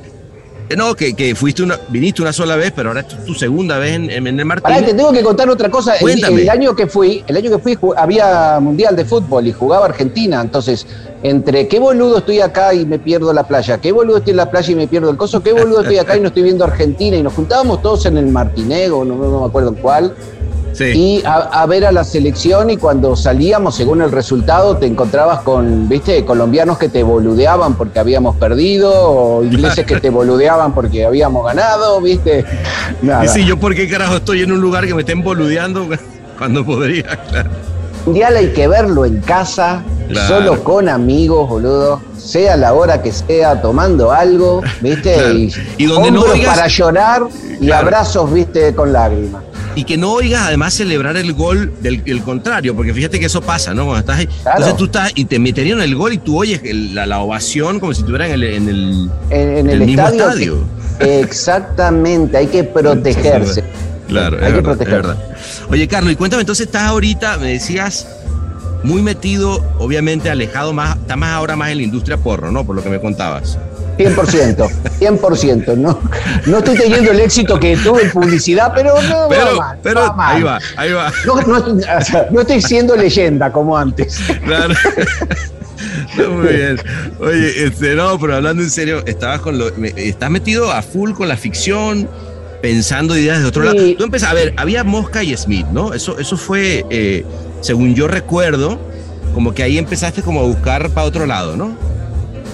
[0.69, 3.34] Eh, No, que, que fuiste una, viniste una sola vez, pero ahora es tu, tu
[3.36, 4.97] segunda vez en, en el Pará, te Martín.
[4.97, 5.93] tengo que contar otra cosa.
[5.95, 6.41] El, Cuéntame.
[6.41, 10.41] el año que fui, el año que fui había mundial de fútbol y jugaba Argentina.
[10.41, 10.88] Entonces,
[11.21, 14.49] entre qué boludo estoy acá y me pierdo la playa, qué boludo estoy en la
[14.49, 17.17] playa y me pierdo el coso, qué boludo estoy acá y no estoy viendo Argentina.
[17.17, 20.15] Y nos juntábamos todos en el Martinego, no, no me acuerdo en cuál,
[20.73, 20.86] Sí.
[20.86, 22.69] y a, a ver a la selección.
[22.69, 27.99] Y cuando salíamos, según el resultado, te encontrabas con, viste, colombianos que te boludeaban porque
[27.99, 32.43] habíamos perdido, o ingleses que te boludeaban porque habíamos ganado, viste.
[33.01, 33.25] Nada.
[33.25, 35.88] Y sí, yo por qué carajo estoy en un lugar que me estén boludeando
[36.38, 37.49] cuando podría, claro.
[38.05, 40.27] mundial hay que verlo en casa, Claro.
[40.27, 42.01] solo con amigos, boludo.
[42.17, 45.13] Sea la hora que sea, tomando algo, ¿viste?
[45.17, 45.33] Claro.
[45.38, 47.23] Y, Y donde no oigas- para llorar
[47.62, 48.75] y abrazos, ¿viste?
[48.75, 49.41] Con lágrimas.
[49.75, 53.41] Y que no oigas además celebrar el gol del el contrario, porque fíjate que eso
[53.41, 53.86] pasa, ¿no?
[53.86, 54.27] Cuando estás ahí.
[54.27, 54.57] Claro.
[54.57, 57.79] Entonces tú estás y te meterían el gol y tú oyes el- la, la ovación
[57.79, 60.63] como si estuvieran en el, en el, En, en el, el mismo estadio.
[60.99, 61.21] estadio.
[61.21, 63.63] Exactamente, hay que protegerse.
[64.07, 65.07] Claro, hay es que verdad, es protegerse.
[65.07, 65.17] verdad.
[65.69, 68.07] Oye, Carlos, y cuéntame, entonces estás ahorita, me decías,
[68.83, 72.65] muy metido, obviamente alejado más, está más ahora más en la industria porro, ¿no?
[72.65, 73.57] Por lo que me contabas.
[73.97, 75.77] 100%, 100%.
[75.77, 75.99] No,
[76.45, 79.99] no estoy teniendo el éxito que tuve en publicidad, pero no Pero, va mal, pero
[80.01, 80.36] va mal.
[80.36, 81.12] ahí va, ahí va.
[81.25, 84.17] No, no estoy, o sea, no estoy siendo leyenda como antes.
[84.45, 84.73] Claro.
[86.17, 86.79] No, Muy bien.
[87.19, 91.27] Oye, este, no, pero hablando en serio, estabas con lo, estás metido a full con
[91.27, 92.08] la ficción,
[92.62, 93.75] pensando ideas de otro Sí.
[93.77, 93.97] lado.
[93.97, 95.93] Tú empezás, a ver, había Mosca y Smith, ¿no?
[95.93, 97.25] Eso, eso fue, eh,
[97.62, 98.79] según yo recuerdo,
[99.34, 101.75] como que ahí empezaste como a buscar para otro lado, ¿no?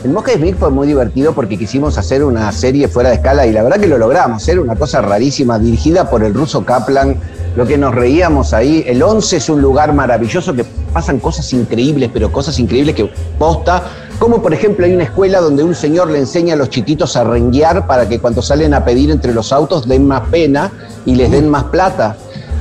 [0.02, 3.52] El Mosca Smith fue muy divertido porque quisimos hacer una serie fuera de escala y
[3.52, 4.48] la verdad que lo logramos.
[4.48, 7.18] Era una cosa rarísima, dirigida por el ruso Kaplan.
[7.58, 8.86] Lo que nos reíamos ahí.
[8.88, 13.84] El 11 es un lugar maravilloso que pasan cosas increíbles, pero cosas increíbles que posta.
[14.20, 17.26] Como por ejemplo hay una escuela donde un señor le enseña a los chiquitos a
[17.26, 20.72] renguear para que cuando salen a pedir entre los autos den más pena
[21.06, 22.16] y les den más plata.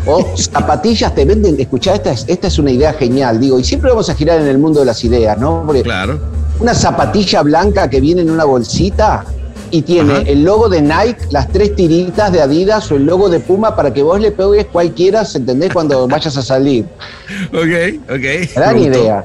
[0.07, 2.11] O zapatillas te venden, escuchá, esta
[2.49, 5.05] es, una idea genial, digo, y siempre vamos a girar en el mundo de las
[5.05, 5.65] ideas, ¿no?
[5.85, 6.19] Claro.
[6.61, 9.25] Una zapatilla blanca que viene en una bolsita
[9.71, 10.23] y tiene Ajá.
[10.23, 13.93] el logo de Nike, las tres tiritas de Adidas o el logo de Puma para
[13.93, 15.73] que vos le pegues cualquiera, ¿se ¿entendés?
[15.73, 16.87] Cuando vayas a salir.
[17.53, 18.55] Ok, ok.
[18.55, 18.99] Gran Me gustó.
[18.99, 19.25] idea.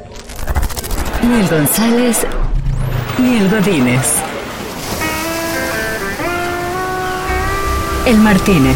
[1.24, 2.18] Ni el González,
[3.18, 4.02] ni el Godínez.
[8.06, 8.76] El Martínez.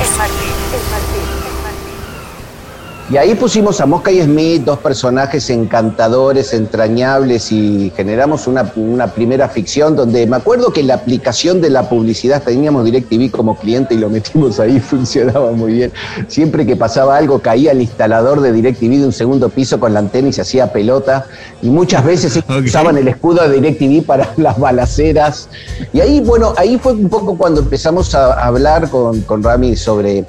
[3.10, 9.08] Y ahí pusimos a Mosca y Smith, dos personajes encantadores, entrañables, y generamos una, una
[9.08, 13.94] primera ficción donde me acuerdo que la aplicación de la publicidad, teníamos DirecTV como cliente
[13.96, 15.94] y lo metimos ahí, funcionaba muy bien.
[16.28, 20.00] Siempre que pasaba algo, caía el instalador de DirecTV de un segundo piso con la
[20.00, 21.28] antena y se hacía pelota.
[21.62, 25.48] Y muchas veces usaban el escudo de DirecTV para las balaceras.
[25.94, 30.26] Y ahí, bueno, ahí fue un poco cuando empezamos a hablar con, con Rami sobre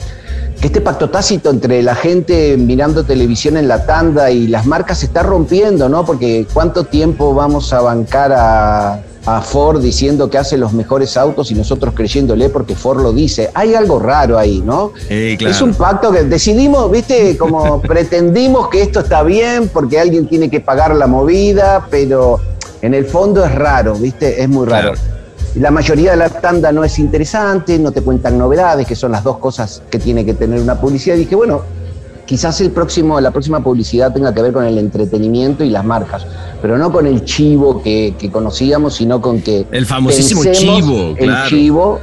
[0.61, 4.99] que este pacto tácito entre la gente mirando televisión en la tanda y las marcas
[4.99, 6.05] se está rompiendo, ¿no?
[6.05, 11.51] Porque cuánto tiempo vamos a bancar a, a Ford diciendo que hace los mejores autos
[11.51, 13.51] y nosotros creyéndole porque Ford lo dice.
[13.55, 14.93] Hay algo raro ahí, ¿no?
[15.09, 15.55] Eh, claro.
[15.55, 20.51] Es un pacto que decidimos, viste, como pretendimos que esto está bien porque alguien tiene
[20.51, 22.41] que pagar la movida, pero
[22.83, 24.93] en el fondo es raro, viste, es muy raro.
[24.93, 25.18] Claro.
[25.59, 29.25] La mayoría de la tanda no es interesante, no te cuentan novedades, que son las
[29.25, 31.17] dos cosas que tiene que tener una publicidad.
[31.17, 31.63] Y dije, bueno,
[32.27, 36.27] quizás el próximo, la próxima publicidad tenga que ver con el entretenimiento y las marcas,
[36.63, 41.27] pero no con el chivo que, que conocíamos, sino con que El famosísimo chivo, el
[41.27, 41.49] claro.
[41.49, 42.01] chivo,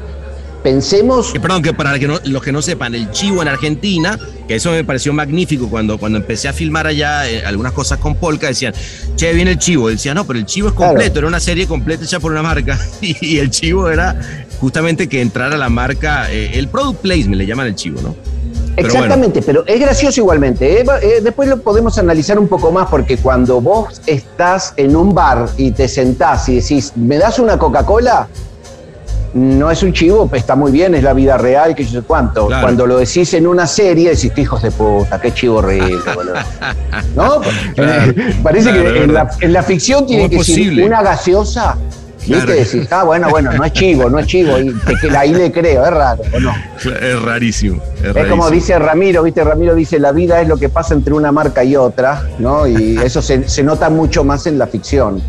[0.65, 4.17] pensemos Que, perdón, que para que no- los que no sepan, el chivo en Argentina,
[4.47, 8.15] que eso me pareció magnífico cuando, cuando empecé a filmar allá eh, algunas cosas con
[8.15, 8.73] Polka, decían,
[9.15, 9.89] che, viene el chivo.
[9.89, 11.19] Decía, no, pero el chivo es completo, Claro.
[11.19, 12.79] era una serie completa hecha por una marca.
[13.01, 14.19] Y, y el chivo era
[14.59, 18.15] justamente que entrara la marca, eh, el product placement, le llaman el chivo, ¿no?
[18.75, 20.81] Pero Exactamente, pero es gracioso igualmente.
[20.81, 20.85] ¿eh?
[21.03, 25.47] Eh, después lo podemos analizar un poco más porque cuando vos estás en un bar
[25.57, 28.27] y te sentás y decís, ¿me das una Coca-Cola?
[29.35, 32.47] No es un chivo, está muy bien, es la vida real, que yo sé cuánto.
[32.47, 32.61] Claro.
[32.63, 36.35] Cuando lo decís en una serie, decís, "Qué hijos de puta, qué chivo boludo.
[37.17, 37.41] ¿No?
[37.75, 39.37] Claro, Parece claro, que en la, verdad.
[39.41, 41.75] en la ficción tiene ¿Cómo que ser una gaseosa.
[42.27, 42.53] ¿Viste?
[42.53, 44.57] Decís, ah, bueno, bueno, no es chivo, no es chivo.
[44.57, 46.51] Y te- que ahí le creo, es raro, ¿o no?
[46.83, 47.79] Es rarísimo.
[48.03, 49.43] Es, Es como dice Ramiro, ¿viste?
[49.43, 52.65] Ramiro dice, la vida es lo que pasa entre una marca y otra, ¿no?
[52.65, 55.21] Y eso se, se nota mucho más en la ficción.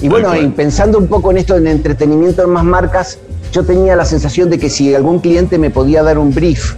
[0.00, 3.18] Y bueno, y pensando un poco en esto en entretenimiento en más marcas,
[3.52, 6.74] yo tenía la sensación de que si algún cliente me podía dar un brief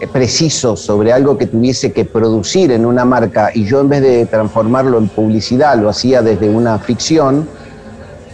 [0.00, 4.02] eh, preciso sobre algo que tuviese que producir en una marca y yo en vez
[4.02, 7.48] de transformarlo en publicidad lo hacía desde una ficción,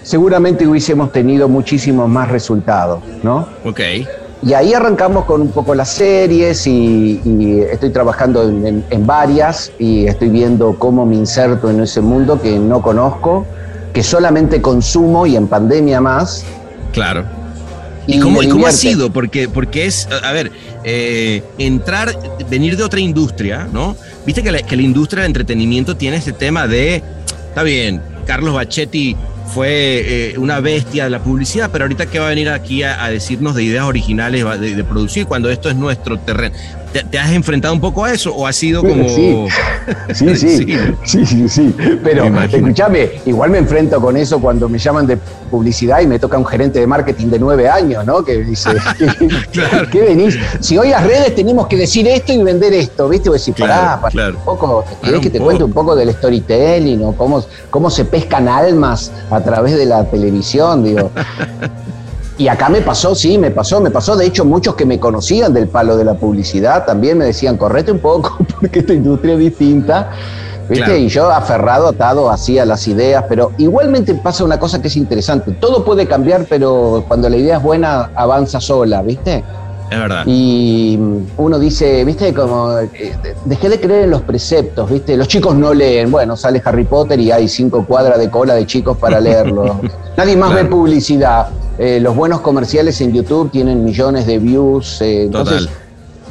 [0.03, 3.47] seguramente hubiésemos tenido muchísimos más resultados, ¿no?
[3.65, 3.81] Ok.
[4.43, 9.07] Y ahí arrancamos con un poco las series y, y estoy trabajando en, en- en
[9.07, 13.47] varias y estoy viendo cómo me inserto en ese mundo que no conozco,
[13.95, 16.45] que solamente consumo y en pandemia más.
[16.93, 17.25] Claro.
[18.07, 19.11] ¿Y, Y cómo, y cómo ha sido?
[19.11, 20.51] Porque, porque es, a ver,
[20.83, 22.15] eh, entrar,
[22.51, 23.97] venir de otra industria, ¿no?
[24.27, 27.03] Viste que la, que la industria del entretenimiento tiene este tema de,
[27.49, 29.17] está bien, Carlos Bachetti
[29.55, 29.71] fue
[30.33, 33.11] eh, una bestia de la publicidad, pero ahorita que va a venir aquí a, a
[33.11, 36.55] decirnos de ideas originales, de producir, cuando esto es nuestro terreno.
[36.95, 39.05] ¿Te, te has enfrentado un poco a eso o ha sido como...
[40.15, 41.75] Sí, sí, sí, sí, sí, sí.
[42.05, 45.19] Pero escúchame, igual me enfrento con eso cuando me llaman de
[45.51, 48.25] publicidad y me toca un gerente de marketing de nueve años, ¿no?
[48.25, 48.71] Que dice,
[49.53, 50.39] ¿qué, qué venís?
[50.61, 53.29] Si hoy las redes tenemos que decir esto y vender esto, ¿viste?
[53.29, 54.39] Vos decís, Claro, pará, pará claro.
[54.39, 55.45] un poco, ¿querés que te poco.
[55.47, 60.05] cuente un poco del storytelling o cómo, cómo se pescan almas a través de la
[60.05, 60.85] televisión?
[60.85, 61.11] Digo.
[62.37, 64.17] Y acá me pasó, sí, me pasó, me pasó.
[64.17, 67.93] De hecho, muchos que me conocían del palo de la publicidad también me decían, correte
[67.93, 70.11] un poco, porque esta industria es distinta.
[70.69, 70.85] ¿Viste?
[70.87, 70.99] Claro.
[70.99, 74.97] Y yo aferrado, atado así a las ideas, pero igualmente pasa una cosa que es
[74.97, 75.53] interesante.
[75.53, 79.45] Todo puede cambiar, pero cuando la idea es buena, avanza sola, ¿viste?
[79.91, 80.23] Es verdad.
[80.27, 80.99] Y
[81.37, 85.75] uno dice, viste, como eh, dejé de creer en los preceptos, viste, los chicos no
[85.75, 89.81] leen, bueno, sale Harry Potter y hay cinco cuadras de cola de chicos para leerlo.
[90.17, 90.65] Nadie más Claro.
[90.65, 91.49] ve publicidad.
[91.79, 95.01] Eh, los buenos comerciales en YouTube tienen millones de views.
[95.01, 95.77] eh, entonces, Total.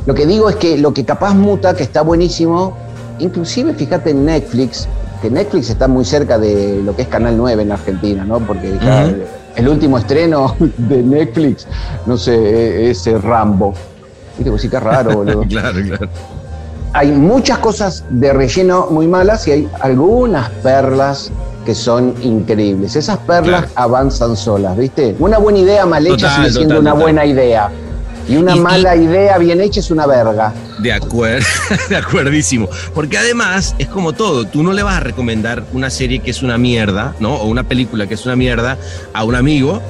[0.05, 2.77] lo que digo es que lo que capaz muta, que está buenísimo,
[3.19, 4.87] inclusive fíjate en Netflix,
[5.21, 8.39] que Netflix está muy cerca de lo que es Canal 9 en Argentina, ¿no?
[8.39, 8.73] Porque
[9.55, 11.67] el último estreno de Netflix,
[12.05, 13.73] no sé, es eh, Rambo.
[14.37, 15.43] Viste, pues sí que es raro, boludo.
[15.47, 16.09] claro, claro.
[16.93, 21.31] Hay muchas cosas de relleno muy malas y hay algunas perlas
[21.65, 22.95] que son increíbles.
[22.95, 23.73] Esas perlas Claro.
[23.75, 25.15] avanzan solas, ¿viste?
[25.19, 27.03] Una buena idea mal hecha Total, sigue siendo total, una total.
[27.03, 27.69] buena idea.
[28.27, 30.53] Y una Y- y- mala idea bien hecha es una verga.
[30.79, 31.45] De acuerdo,
[31.89, 32.69] de acuerdísimo.
[32.93, 36.41] Porque además es como todo, tú no le vas a recomendar una serie que es
[36.41, 37.35] una mierda, ¿no?
[37.35, 38.77] O una película que es una mierda
[39.13, 39.81] a un amigo.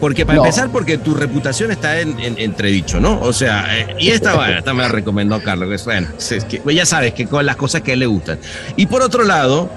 [0.00, 0.44] Porque para No.
[0.44, 3.20] empezar, porque tu reputación está en, en- entredicho, ¿no?
[3.20, 6.74] O sea, eh, y esta, bueno, esta me la recomendó Carlos, bueno, es que, pues
[6.74, 8.36] ya sabes que con las cosas que a él le gustan.
[8.74, 9.70] Y por otro lado,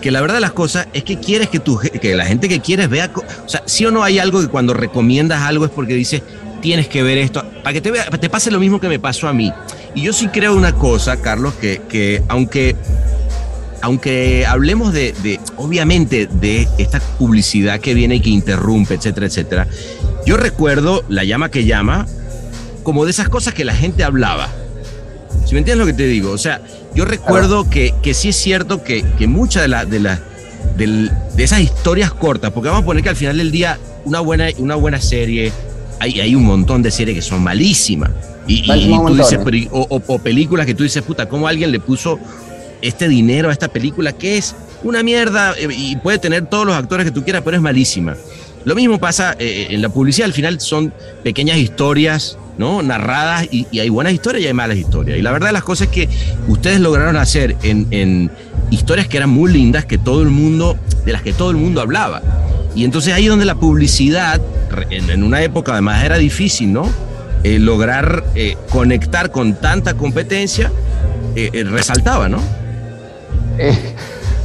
[0.00, 2.60] que la verdad de las cosas es que quieres que, tu, que la gente que
[2.60, 5.94] quieres vea, o sea, sí o no hay algo que cuando recomiendas algo es porque
[5.94, 6.22] dices,
[6.60, 9.28] tienes que ver esto, para que te, vea, te pase lo mismo que me pasó
[9.28, 9.52] a mí.
[9.94, 12.76] Y yo sí creo una cosa, Carlos, que, que aunque,
[13.82, 19.68] aunque hablemos de, de, obviamente, de esta publicidad que viene y que interrumpe, etcétera, etcétera,
[20.26, 22.06] yo recuerdo la llama que llama
[22.82, 24.48] como de esas cosas que la gente hablaba.
[25.50, 26.60] Si me entiendes lo que te digo, o sea,
[26.94, 30.20] yo recuerdo que, que sí es cierto que, que muchas de, la- de, la-
[30.76, 34.46] de esas historias cortas, porque vamos a poner que al final del día una buena,
[34.58, 35.50] una buena serie,
[35.98, 38.10] hay, hay un montón de series que son malísimas.
[38.46, 39.38] Y, y- Malísimas y tú dices,
[39.72, 42.20] o películas que tú dices, puta, ¿cómo alguien le puso
[42.80, 46.76] este dinero a esta película que es una mierda eh, y puede tener todos los
[46.76, 48.14] actores que tú quieras, pero es malísima?
[48.64, 50.92] Lo mismo pasa eh, en la publicidad, al final son
[51.22, 52.82] pequeñas historias, ¿no?
[52.82, 55.18] Narradas y, hay buenas historias y hay malas historias.
[55.18, 56.08] Y la verdad las cosas es que
[56.48, 58.30] ustedes lograron hacer en,
[58.70, 62.22] historias que eran muy lindas, que de las que todo el mundo hablaba.
[62.74, 64.40] Y entonces ahí donde la publicidad,
[64.90, 66.88] en, una época además era difícil, ¿no?
[67.42, 70.70] Eh, lograr eh, conectar con tanta competencia,
[71.36, 72.38] eh, eh, resaltaba, ¿no?
[73.58, 73.76] Eh,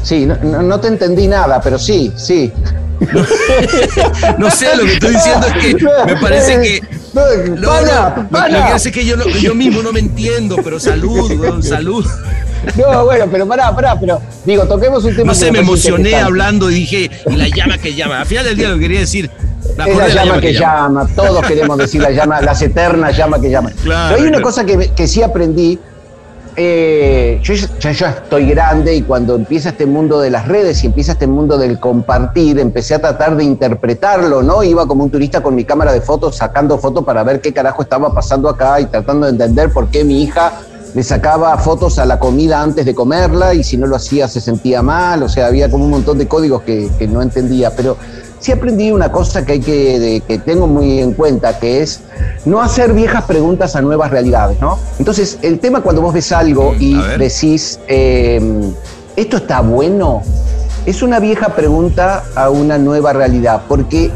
[0.04, 2.51] sí, no te entendí nada, pero sí, sí.
[4.38, 6.81] No sé, lo que estoy diciendo es que me parece que.
[7.13, 7.21] No,
[7.55, 8.60] No, pana, no, lo- pana.
[8.60, 12.05] Lo, que hace es que yo, yo mismo no me entiendo, pero salud, weón, salud.
[12.77, 16.15] No, bueno, pero pará, pará, pero digo, toquemos un tema No que sé, me emocioné
[16.15, 18.21] hablando y dije, y la llama que llama.
[18.21, 19.29] Al final del día lo que quería decir,
[19.77, 23.39] me Es la de llama que llama, todos queremos decir la llama, las eternas llamas
[23.39, 23.73] que llaman.
[23.84, 25.79] Claro, Pero hay una cosa que, que sí aprendí.
[26.57, 31.13] Eh, yo ya, estoy grande y cuando empieza este mundo de las redes y empieza
[31.13, 34.63] este mundo del compartir, empecé a tratar de interpretarlo, ¿no?
[34.63, 37.81] Iba como un turista con mi cámara de fotos sacando fotos para ver qué carajo
[37.81, 40.53] estaba pasando acá y tratando de entender por qué mi hija
[40.93, 44.39] le sacaba fotos a la comida antes de comerla y si no lo hacía se
[44.39, 47.97] sentía mal, o sea, había como un montón de códigos que, que no entendía, pero
[48.45, 52.01] sí aprendí una cosa que hay que, de- que tengo muy en cuenta, que es
[52.45, 54.77] no hacer viejas preguntas a nuevas realidades, ¿no?
[54.99, 58.71] Entonces, el tema cuando vos ves algo Mm, y decís, eh,
[59.15, 60.21] ¿esto está bueno?
[60.86, 64.12] Es una vieja pregunta a una nueva realidad, porque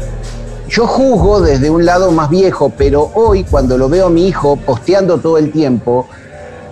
[0.68, 4.54] yo juzgo desde un lado más viejo, pero hoy cuando lo veo a mi hijo
[4.54, 6.06] posteando todo el tiempo,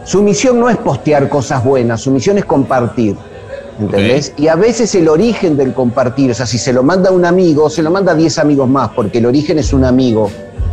[0.04, 3.16] su misión no es postear cosas buenas, su misión es compartir.
[3.78, 4.32] ¿Entendés?
[4.36, 7.24] Y a veces el origen del compartir, o sea, si se lo manda a un
[7.24, 10.30] amigo, se lo manda a 10 amigos más, porque el origen es un amigo,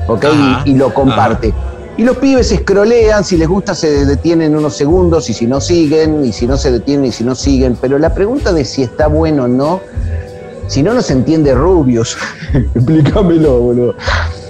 [0.07, 0.25] ¿ok?
[0.25, 1.53] Ajá, y, y lo comparte.
[1.97, 6.25] Y los pibes escrolean, si les gusta se detienen unos segundos y si no siguen,
[6.25, 7.77] y si no se detienen y si no siguen.
[7.79, 9.79] Pero la pregunta de si está bueno o no,
[10.67, 12.17] si no, no se entiende rubios.
[12.75, 13.95] Explícamelo, boludo.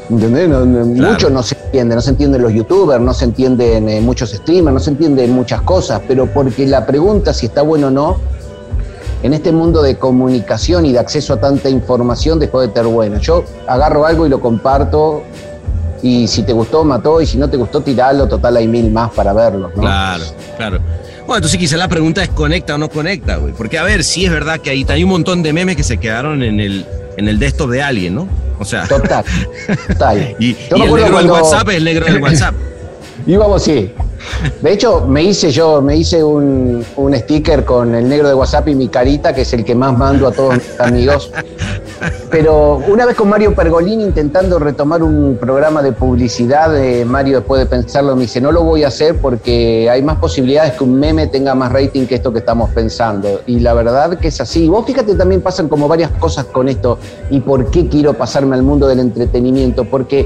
[0.09, 0.47] ¿Entendés?
[0.49, 1.11] No- no- Claro.
[1.13, 4.73] Mucho no se entiende, no se entienden los youtubers, no se entienden eh, muchos streamers,
[4.73, 8.17] no se entienden muchas cosas, pero porque la pregunta si está bueno o no,
[9.23, 13.19] en este mundo de comunicación y de acceso a tanta información dejó de ser buena.
[13.19, 15.23] Yo agarro algo y lo comparto
[16.01, 19.11] y si te gustó, mató, y si no te gustó, tiralo, total hay mil más
[19.11, 19.81] para verlos, ¿no?
[19.81, 20.23] Claro,
[20.55, 20.79] claro.
[21.25, 23.53] Bueno, entonces quizá la pregunta es conecta o no conecta, güey.
[23.53, 25.97] Porque a ver, sí es verdad que hay, hay un montón de memes que se
[25.97, 26.85] quedaron en el,
[27.17, 28.27] en el desktop de alguien, ¿no?
[28.59, 28.87] O sea.
[28.87, 29.25] Total,
[29.87, 30.35] total.
[30.39, 32.53] y, el negro del WhatsApp es el negro del WhatsApp.
[33.25, 33.93] Íbamos, sí.
[34.61, 38.67] De hecho, me hice yo, me hice un, un sticker con el negro de WhatsApp
[38.69, 41.31] y mi carita, que es el que más mando a todos mis amigos.
[42.29, 47.59] Pero una vez con Mario Pergolini intentando retomar un programa de publicidad, eh, Mario después
[47.59, 50.99] de pensarlo me dice, no lo voy a hacer porque hay más posibilidades que un
[50.99, 53.41] meme tenga más rating que esto que estamos pensando.
[53.45, 54.67] Y la verdad que es así.
[54.67, 56.99] Vos fíjate, también pasan como varias cosas con esto.
[57.29, 59.85] ¿Y por qué quiero pasarme al mundo del entretenimiento?
[59.85, 60.25] Porque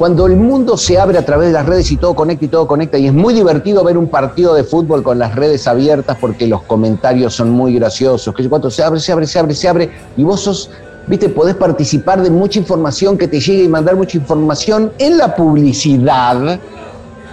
[0.00, 2.66] cuando el mundo se abre a través de las redes y todo conecta y todo
[2.66, 6.46] conecta, y es muy divertido ver un partido de fútbol con las redes abiertas porque
[6.46, 9.90] los comentarios son muy graciosos, que cuando se abre, se abre, se abre, se abre,
[10.16, 10.70] y vos sos,
[11.06, 15.36] viste, podés participar de mucha información que te llegue y mandar mucha información en la
[15.36, 16.58] publicidad.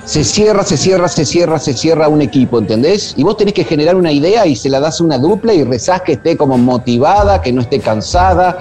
[0.04, 3.14] Se cierra, se cierra, se cierra, se cierra un equipo, ¿entendés?
[3.16, 5.64] Y vos tenés que generar una idea y se la das a una dupla y
[5.64, 8.58] rezás que esté como motivada, que no esté cansada,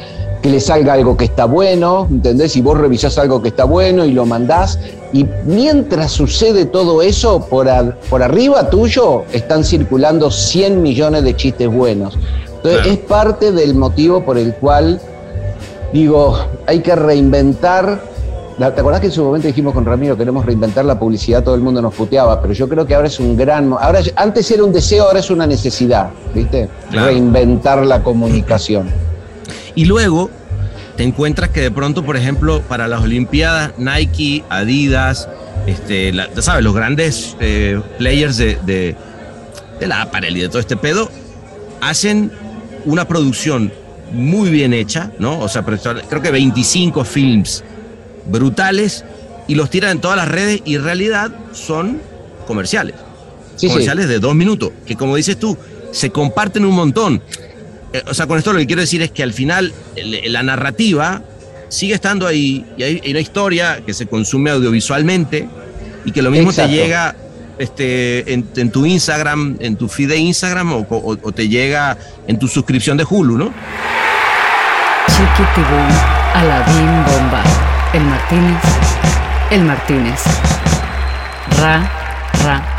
[0.46, 2.54] que le salga algo que está bueno, ¿entendés?
[2.56, 4.78] Y vos revisás algo que está bueno y lo mandás.
[5.12, 11.34] Y mientras sucede todo eso, por, a- por arriba tuyo están circulando 100 millones de
[11.34, 12.16] chistes buenos.
[12.46, 12.90] Entonces Claro.
[12.92, 15.00] es parte del motivo por el cual
[15.92, 18.00] digo, hay que reinventar.
[18.56, 21.42] ¿Te acordás que en su momento dijimos con Ramiro queremos reinventar la publicidad?
[21.42, 23.72] Todo el mundo nos puteaba, pero yo creo que ahora es un gran.
[23.80, 26.68] Ahora, antes era un deseo, ahora es una necesidad, ¿viste?
[26.92, 27.08] Claro.
[27.08, 28.88] Reinventar la comunicación.
[29.76, 30.30] Y luego
[30.96, 35.28] te encuentras que de pronto, por ejemplo, para las Olimpiadas, Nike, Adidas,
[35.66, 38.96] este, la- ya sabes, los grandes eh, players de, de,
[39.78, 41.10] de la apparel y de todo este pedo,
[41.80, 42.32] hacen
[42.86, 43.72] una producción
[44.12, 45.38] muy bien hecha, ¿no?
[45.40, 47.62] O sea, creo que 25 films
[48.26, 49.04] brutales
[49.48, 52.00] y los tiran en todas las redes y en realidad son
[52.46, 52.94] comerciales.
[53.56, 53.68] Sí, sí.
[53.68, 55.56] comerciales de dos minutos, que como dices tú,
[55.92, 57.22] se comparten un montón.
[57.96, 60.42] Eh, o sea, con esto lo que quiero decir es que al final el- la
[60.42, 61.22] narrativa
[61.68, 65.48] sigue estando ahí y hay, hay una historia que se consume audiovisualmente
[66.04, 66.70] y que lo mismo Exacto.
[66.70, 67.14] te llega
[67.58, 71.96] este, en, en tu Instagram, en tu feed de Instagram o, o- o te llega
[72.28, 73.52] en tu suscripción de Hulu, ¿no?
[75.08, 75.88] Chiquitibum,
[76.34, 77.42] Aladín Bomba,
[77.94, 78.62] El Martínez,
[79.50, 80.20] El Martínez.
[81.58, 81.90] Ra,
[82.44, 82.75] ra.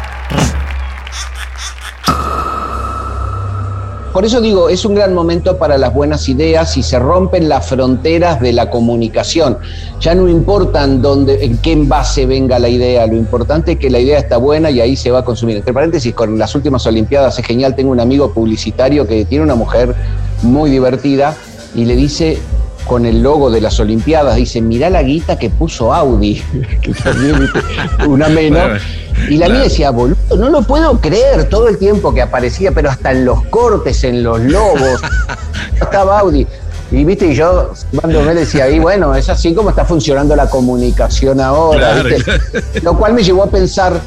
[4.17, 7.67] Por eso digo, es un gran momento para las buenas ideas y se rompen las
[7.67, 9.59] fronteras de la comunicación.
[9.99, 13.99] Ya no importan dónde, en qué envase venga la idea, lo importante es que la
[13.99, 15.57] idea está buena y ahí se va a consumir.
[15.57, 19.53] Entre paréntesis, con las últimas Olimpiadas es genial, tengo un amigo publicitario que tiene una
[19.53, 19.93] mujer
[20.41, 21.35] muy divertida
[21.75, 22.39] y le dice
[22.87, 26.41] con el logo de las Olimpiadas, dice, mirá la guita que puso Audi,
[26.81, 27.49] que también,
[28.07, 28.61] una menos.
[28.63, 29.53] Bueno, Y la claro.
[29.53, 33.25] mía decía, boludo, no lo puedo creer todo el tiempo que aparecía, pero hasta en
[33.25, 35.01] los cortes, en los lobos,
[35.81, 36.47] estaba Audi.
[36.89, 40.49] Y viste, y yo cuando me decía, y bueno, es así como está funcionando la
[40.49, 42.81] comunicación ahora, Claro, ¿viste?
[42.81, 43.99] Lo cual me llevó a pensar,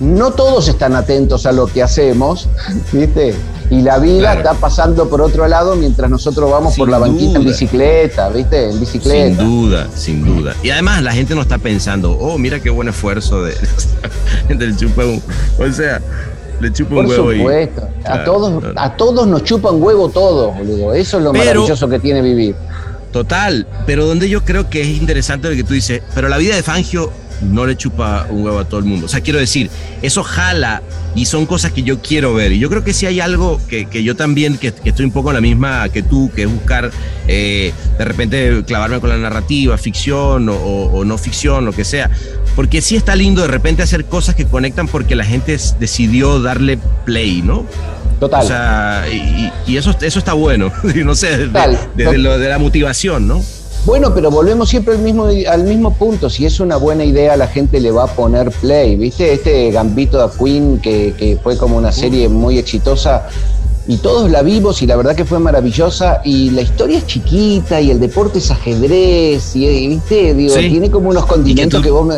[0.00, 2.48] no todos están atentos a lo que hacemos,
[2.92, 3.34] ¿viste?
[3.70, 4.40] Y la vida Claro.
[4.40, 8.64] está pasando por otro lado mientras nosotros vamos por Sin la banquita en bicicleta, ¿viste?
[8.64, 9.42] En Sin bicicleta.
[9.42, 10.54] duda, sin duda.
[10.62, 13.54] Y además la gente no está pensando, oh, mira qué buen esfuerzo de,
[14.48, 15.22] del chupa un-
[15.58, 16.00] O sea,
[16.60, 17.88] le chupa un Por huevo y- supuesto.
[18.04, 18.74] A todos, claro.
[18.80, 20.92] a todos nos chupan huevo todos, boludo.
[20.92, 22.56] Eso es lo Pero- maravilloso que tiene vivir.
[23.12, 26.54] Total, pero donde yo creo que es interesante lo que tú dices, pero la vida
[26.54, 27.10] de Fangio
[27.42, 29.06] no le chupa un huevo a todo el mundo.
[29.06, 29.70] O sea, quiero decir,
[30.02, 30.82] eso jala
[31.14, 32.52] y son cosas que yo quiero ver.
[32.52, 35.12] Y yo creo que si hay algo que, que yo también, que, que estoy un
[35.12, 36.90] poco en la misma que tú, que es buscar
[37.26, 41.84] eh, de repente clavarme con la narrativa, ficción o, o- o no ficción, lo que
[41.84, 42.10] sea.
[42.56, 46.78] Porque sí está lindo de repente hacer cosas que conectan porque la gente decidió darle
[47.04, 47.64] play, ¿no?
[48.18, 48.44] Total.
[48.44, 50.70] O sea, y, y eso, eso está bueno.
[50.96, 51.78] No sé, desde, Total.
[51.96, 53.42] desde lo de la motivación, ¿no?
[53.86, 56.28] Bueno, pero volvemos siempre al mismo, al mismo punto.
[56.28, 58.96] Si es una buena idea, la gente le va a poner play.
[58.96, 59.32] ¿Viste?
[59.32, 63.28] Este Gambito de Queen, que, que fue como una serie muy exitosa,
[63.88, 66.20] y todos la vimos, y la verdad que fue maravillosa.
[66.24, 70.34] Y la historia es chiquita, y el deporte es ajedrez, y, y, ¿viste?
[70.34, 70.68] Digo, Sí.
[70.68, 72.16] tiene como unos condimentos tú- que vos me.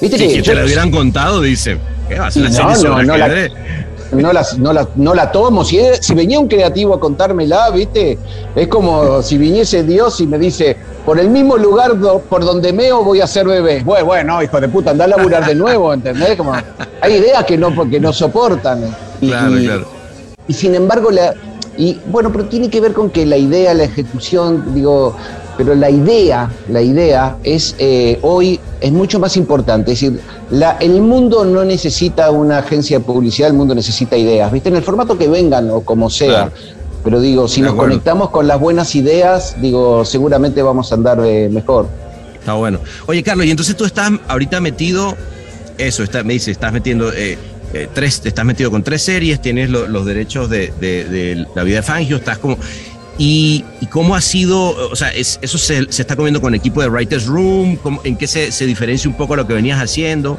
[0.00, 1.78] ¿Viste Sí, que que yo- te lo hubieran contado, dice.
[2.08, 3.52] ¿Qué va a una no, serie no, sobre no la- ajedrez?
[4.12, 5.64] No la, no, la, no la tomo.
[5.64, 8.18] Si, si venía un creativo a contármela, ¿viste?
[8.54, 12.72] Es como si viniese Dios y me dice, por el mismo lugar do- por donde
[12.72, 13.82] meo voy a ser bebé.
[13.84, 16.36] Bueno, bueno, hijo de puta, anda a laburar de nuevo, ¿entendés?
[16.36, 16.52] Como,
[17.00, 18.84] hay ideas que no, que no soportan.
[19.20, 19.86] Y, Claro, y- claro.
[20.46, 21.34] y sin embargo, la,
[21.76, 25.16] y bueno, pero tiene que ver con que la idea, la ejecución, digo,
[25.56, 29.92] pero la idea, la idea es eh, hoy es mucho más importante.
[29.92, 34.50] Es decir, la- el mundo no necesita una agencia de publicidad, el mundo necesita ideas,
[34.50, 34.68] ¿viste?
[34.68, 36.28] En el formato que vengan o como sea.
[36.28, 36.52] Claro.
[37.04, 41.48] Pero digo, si nos conectamos con las buenas ideas, digo, seguramente vamos a andar eh,
[41.50, 41.88] mejor.
[42.38, 42.78] Está bueno.
[43.06, 45.16] Oye, Carlos, y entonces tú estás ahorita metido,
[45.78, 47.38] eso, está, me dice, estás metiendo eh,
[47.74, 51.64] eh, tres, estás metido con tres series, tienes lo- los derechos de, de- de la
[51.64, 52.56] vida de Fangio, estás como.
[53.18, 57.26] Y, cómo ha sido, o sea, es- eso se, está comiendo con equipo de Writers
[57.26, 60.38] Room, ¿Cómo- ¿en qué se, se diferencia un poco lo que venías haciendo?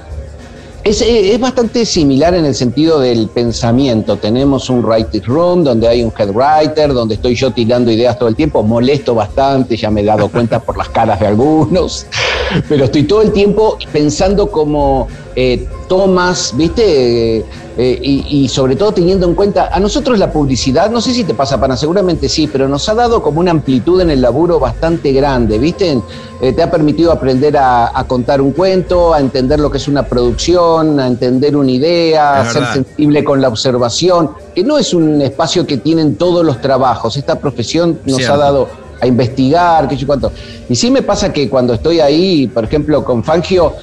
[0.83, 4.17] Es, eh, es bastante similar en el sentido del pensamiento.
[4.17, 8.27] Tenemos un writing room donde hay un head writer, donde estoy yo tirando ideas todo
[8.27, 12.05] el tiempo, molesto bastante, ya me he dado cuenta por las caras de algunos,
[12.67, 15.07] pero estoy todo el tiempo pensando como
[15.37, 17.37] eh, tomas, ¿viste?
[17.37, 17.45] Eh,
[17.77, 21.23] eh, y, y sobre todo teniendo en cuenta, a nosotros la publicidad, no sé si
[21.23, 24.59] te pasa, Pana, seguramente sí, pero nos ha dado como una amplitud en el laburo
[24.59, 26.01] bastante grande, ¿viste?
[26.41, 29.87] Eh, te ha permitido aprender a, a contar un cuento, a entender lo que es
[29.87, 34.95] una producción, a entender una idea, a ser sensible con la observación, que no es
[34.95, 37.17] un espacio que tienen todos los trabajos.
[37.17, 38.33] Esta profesión nos Cierto.
[38.33, 38.67] ha dado
[38.99, 40.31] a investigar, qué sé yo cuánto.
[40.67, 43.73] Y sí me pasa que cuando estoy ahí, por ejemplo, con Fangio,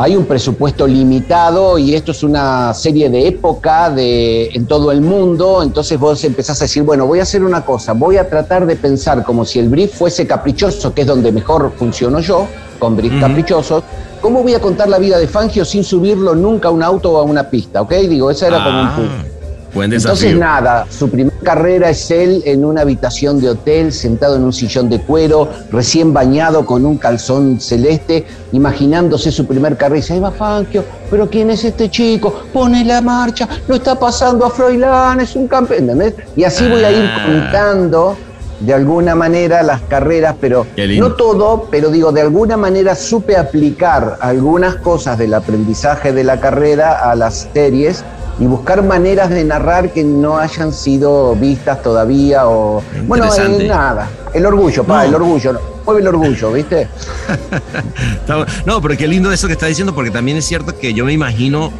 [0.00, 5.00] hay un presupuesto limitado y esto es una serie de época de, en todo el
[5.00, 8.64] mundo, entonces vos empezás a decir, bueno, voy a hacer una cosa, voy a tratar
[8.64, 12.94] de pensar como si el brief fuese caprichoso, que es donde mejor funciono yo, con
[12.94, 13.22] brief Ujú.
[13.22, 13.82] caprichosos,
[14.20, 17.18] ¿cómo voy a contar la vida de Fangio sin subirlo nunca a un auto o
[17.18, 17.82] a una pista?
[17.82, 17.92] ¿Ok?
[18.08, 19.27] Digo, esa era como un Ah, punto.
[19.74, 24.44] Buen Entonces nada, su primera carrera es él en una habitación de hotel, sentado en
[24.44, 29.98] un sillón de cuero, recién bañado con un calzón celeste, imaginándose su primer carrera.
[29.98, 32.42] Y dice, ahí va Fangio, pero ¿quién es este chico?
[32.52, 36.14] Pone la marcha, lo está pasando a Froilán, es un campeón, ¿entendés?
[36.34, 37.24] Y así voy a ir Ah.
[37.26, 38.16] contando
[38.60, 40.66] de alguna manera las carreras, pero
[40.98, 46.40] no todo, pero digo, de alguna manera supe aplicar algunas cosas del aprendizaje de la
[46.40, 48.02] carrera a las series
[48.40, 52.82] y buscar maneras de narrar que no hayan sido vistas todavía o...
[53.06, 55.08] Bueno, eh, nada, el orgullo, pa, No.
[55.08, 56.88] el orgullo, mueve el orgullo, ¿viste?
[58.66, 61.12] No, pero qué lindo eso que está diciendo, porque también es cierto que yo me
[61.12, 61.72] imagino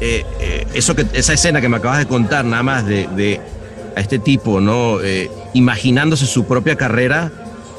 [0.00, 3.40] eh, eh, eso que, esa escena que me acabas de contar, nada más de, de
[3.96, 4.98] a este tipo, ¿no?
[5.54, 7.30] Imaginándose su propia carrera,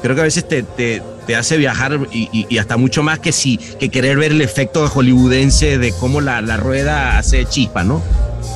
[0.02, 3.20] creo que a veces te, te- te hace viajar y, y- y hasta mucho más
[3.20, 7.84] que si que querer ver el efecto hollywoodense de cómo la, la rueda hace chispa,
[7.84, 8.02] ¿no?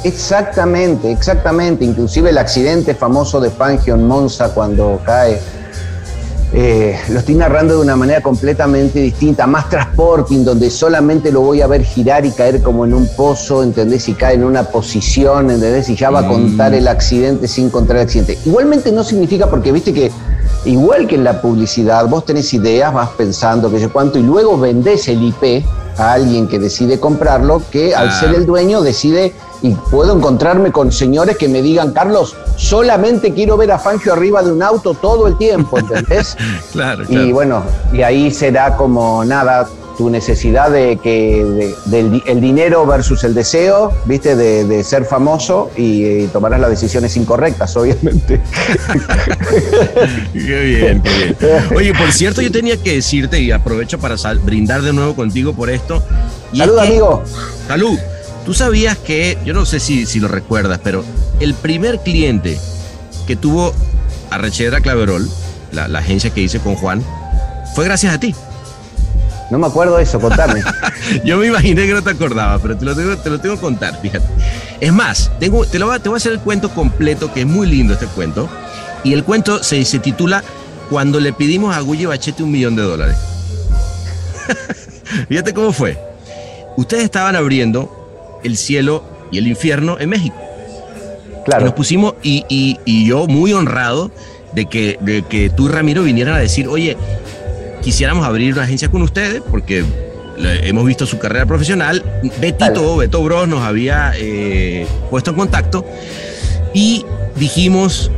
[0.03, 1.85] Exactamente, exactamente.
[1.85, 5.39] Inclusive el accidente famoso de Fangio en Monza cuando cae.
[6.53, 11.61] eh, lo estoy narrando de una manera completamente distinta, más transporting, donde solamente lo voy
[11.63, 14.09] a ver girar y caer como en un pozo, ¿entendés?
[14.09, 15.89] Y cae en una posición, ¿entendés?
[15.91, 18.37] Y ya va a contar el accidente sin contar el accidente.
[18.45, 20.11] Igualmente no significa, porque viste que,
[20.65, 24.59] igual que en la publicidad, vos tenés ideas, vas pensando que sé cuánto, y luego
[24.59, 25.65] vendés el IP
[25.99, 28.21] a alguien que decide comprarlo, que al Ah.
[28.21, 33.57] ser el dueño decide y puedo encontrarme con señores que me digan, Carlos, solamente quiero
[33.57, 36.37] ver a Fangio arriba de un auto todo el tiempo, ¿entendés?
[36.73, 37.63] Claro, y bueno,
[37.93, 43.35] y ahí será como nada, tu necesidad de que de- del el dinero versus el
[43.35, 48.41] deseo, viste, de, de ser famoso y, eh, tomarás las decisiones incorrectas, obviamente.
[50.33, 51.37] Qué bien, qué bien.
[51.77, 55.71] Oye, por cierto, yo tenía que decirte y aprovecho para brindar de nuevo contigo por
[55.71, 56.03] esto.
[56.53, 57.23] Y es Salud, que- amigo.
[57.69, 57.99] Salud.
[58.45, 61.03] Tú sabías que, yo no sé si, si lo recuerdas, pero
[61.41, 62.59] el primer cliente
[63.27, 63.73] que tuvo
[64.31, 65.27] Arrechedra Claverol,
[65.73, 67.03] la, la agencia que hice con Juan,
[67.75, 68.35] fue gracias a ti.
[69.51, 70.63] No me acuerdo de eso, contame.
[71.25, 73.61] Yo me imaginé que no te acordabas, pero te lo tengo, te lo tengo que
[73.61, 74.25] contar, fíjate.
[74.81, 77.41] Es más, tengo, te, lo voy, a- te voy a hacer el cuento completo, que
[77.41, 78.49] es muy lindo este cuento.
[79.05, 80.43] Y el cuento se, se titula
[80.91, 83.17] Cuando le pedimos a Guille Bachete un millón de dólares.
[85.29, 85.99] Fíjate cómo fue.
[86.77, 90.37] Ustedes estaban abriendo el cielo y el infierno en México.
[90.37, 91.75] Y nos Claro.
[91.75, 94.11] pusimos, y, y- y yo muy honrado
[94.53, 96.97] de que, de que tú y Ramiro vinieran a decir, oye,
[97.85, 99.85] quisiéramos abrir una agencia con ustedes porque
[100.39, 102.03] hemos visto su carrera profesional.
[102.41, 105.85] Betito, Beto Bros nos había eh, puesto en contacto
[106.73, 107.05] y
[107.37, 108.11] dijimos,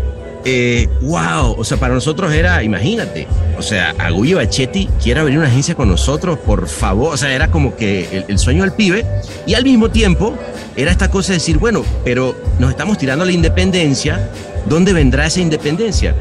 [0.45, 3.27] eh, wow, o sea, para nosotros era, imagínate,
[3.59, 7.51] o sea, Agulli Bachetti quiere abrir una agencia con nosotros, por favor, o sea, era
[7.51, 9.05] como que el, el sueño del pibe
[9.47, 10.39] y al mismo tiempo
[10.77, 14.31] era esta cosa de decir, bueno, pero nos estamos tirando a la independencia,
[14.67, 16.15] ¿dónde vendrá esa independencia?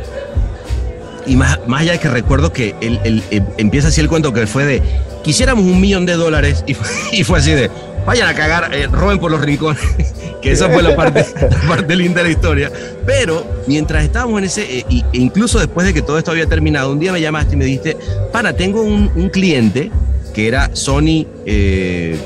[1.26, 4.32] Y más, más allá de que recuerdo que él, él, eh, empieza así el cuento
[4.34, 4.82] que fue de,
[5.24, 7.70] quisiéramos un millón de dólares y fue, y fue así de,
[8.06, 9.82] vayan a cagar, eh, roben por los rincones,
[10.42, 12.72] que esa fue la parte, la parte linda de la historia.
[13.06, 16.92] Pero mientras estábamos en ese, eh, e incluso después de que todo esto había terminado,
[16.92, 17.98] un día me llamaste y me dijiste,
[18.32, 19.92] para, tengo un, un cliente
[20.34, 22.18] que era Sony, eh,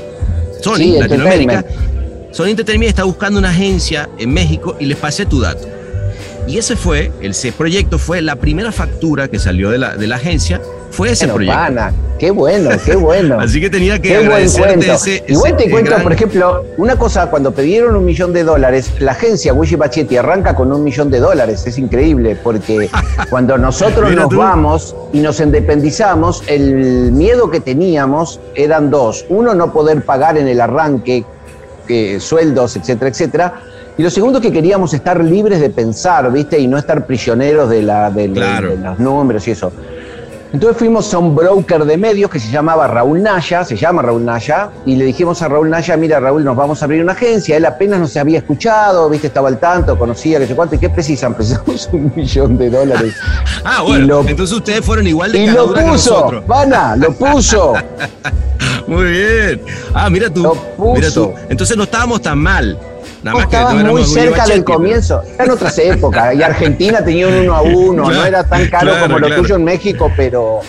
[0.60, 1.64] Sony, Sí, Latinoamérica.
[2.32, 5.66] Sony Entertainment está buscando una agencia en México y les pasé tu dato.
[6.46, 10.06] Y ese fue, el ese proyecto fue la primera factura que salió de la, de
[10.06, 10.60] la agencia,
[10.90, 11.56] fue ese proyecto.
[11.56, 13.38] pana, qué bueno, qué bueno.
[13.40, 14.92] Así que tenía que Qué buen agradecerte cuento.
[14.94, 18.42] ese, Igual ese te cuento, gran- por ejemplo, una cosa, cuando pidieron un millón de
[18.42, 21.64] dólares, la agencia Wishi Bachetti arranca con un millón de dólares.
[21.66, 22.90] Es increíble, porque
[23.30, 24.38] cuando nosotros nos tú.
[24.38, 29.24] vamos y nos independizamos, el miedo que teníamos eran dos.
[29.28, 31.24] Uno, no poder pagar en el arranque
[31.86, 33.62] que, sueldos, etcétera, etcétera.
[34.00, 36.58] Y lo segundo, que queríamos estar libres de pensar, ¿viste?
[36.58, 38.70] Y no estar prisioneros de, la, de, de- Claro.
[38.70, 39.70] de los números y eso.
[40.54, 44.24] Entonces fuimos a un broker de medios que se llamaba Raúl Naya, se llama Raúl
[44.24, 47.58] Naya, y le dijimos a Raúl Naya, mira Raúl, nos vamos a abrir una agencia.
[47.58, 50.88] Él apenas nos había escuchado, viste, estaba al tanto, conocía, que sé cuánto, y qué
[50.88, 53.14] precisan, precisamos un millón de dólares.
[53.64, 56.42] Ah, bueno, lo- entonces ustedes fueron igual de Y lo que puso.
[56.46, 57.74] Vana, lo puso.
[58.86, 59.60] Muy bien.
[59.92, 60.42] Ah, mira tú.
[60.42, 60.94] Lo puso.
[60.94, 61.34] Mira tú.
[61.50, 62.78] Entonces no estábamos tan mal.
[63.22, 65.22] Nada más que Estaba no éramos muy cerca del comienzo.
[65.34, 66.34] Eran otras épocas.
[66.34, 68.04] Y Argentina tenía un uno a uno.
[68.04, 69.42] Claro, no era tan caro claro, como lo claro.
[69.42, 70.60] tuyo en México, pero,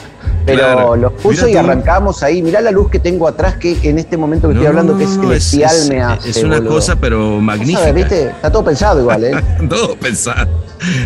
[0.45, 2.41] pero los puso y arrancamos ahí.
[2.41, 5.06] Mirá la luz que tengo atrás, que en este momento que No, estoy hablando, que
[5.06, 6.30] es celestial, es- me hace.
[6.30, 6.74] Es una boludo.
[6.74, 7.80] cosa, pero magnífica.
[7.80, 8.24] ¿Sabes, ¿Viste?
[8.28, 9.32] Está todo pensado igual, ¿eh?
[9.70, 10.49] Todo pensado.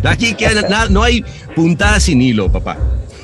[0.04, 1.24] Aquí queda no hay
[1.56, 2.78] puntada sin hilo, papá.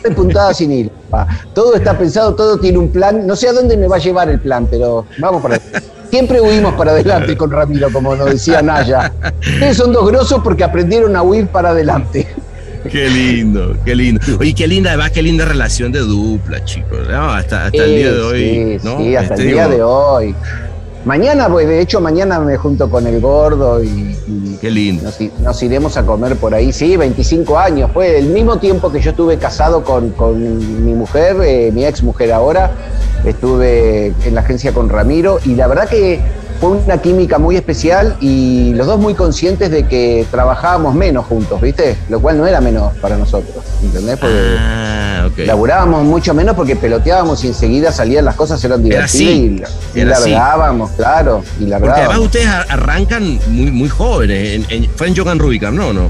[0.03, 0.91] De puntada sin hilo.
[1.09, 1.27] pa.
[1.53, 3.25] Todo está pensado, todo tiene un plan.
[3.27, 5.59] No sé a dónde me va a llevar el plan, pero vamos para
[6.09, 9.13] Siempre huimos para adelante con Ramiro, como nos decía Naya.
[9.39, 12.27] Ustedes son dos grosos porque aprendieron a huir para adelante.
[12.89, 14.21] Qué lindo, qué lindo.
[14.39, 17.07] Oye, qué linda, además, qué linda relación de dupla, chicos.
[17.07, 18.39] No, hasta, hasta el día de hoy.
[18.41, 18.97] Sí, ¿no?
[18.97, 20.35] sí, hasta Este, el día digo, de hoy.
[21.05, 23.87] Mañana, pues de hecho, mañana me junto con el gordo y,
[24.27, 25.09] y Qué lindo.
[25.41, 26.71] nos iremos a comer por ahí.
[26.71, 27.89] Sí, 25 años.
[27.91, 32.03] Fue el mismo tiempo que yo estuve casado con, con mi mujer, eh, mi ex
[32.03, 32.71] mujer ahora.
[33.25, 36.19] Estuve en la agencia con Ramiro y la verdad que
[36.59, 41.59] fue una química muy especial y los dos muy conscientes de que trabajábamos menos juntos,
[41.61, 41.95] ¿viste?
[42.09, 44.17] Lo cual no era menos para nosotros, ¿entendés?
[44.17, 45.39] Porque Ah, ok.
[45.47, 49.63] Laburábamos mucho menos porque peloteábamos y enseguida salían las cosas, eran Era divertidas así,
[49.95, 52.25] y, y largábamos, claro, y Porque además largábamos.
[52.25, 54.53] ustedes arrancan muy, muy jóvenes.
[54.69, 55.93] En, en- fue en Jogan Rubicam, ¿no?
[55.93, 56.09] ¿no?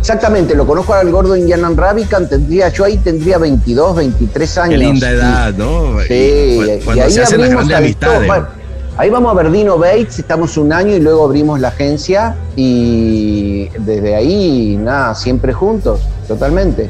[0.00, 4.70] Exactamente, lo conozco al gordo Indianan Ravican, tendría, yo ahí tendría 22, 23 años.
[4.70, 5.98] Qué linda y- edad, ¿no?
[6.06, 8.30] Sí, Y cu- y cuando ahí se hacen las grandes amistades.
[8.98, 14.14] ahí vamos a Verdino Bates, estamos un año y luego abrimos la agencia y desde
[14.14, 16.88] ahí, nada, siempre juntos, totalmente.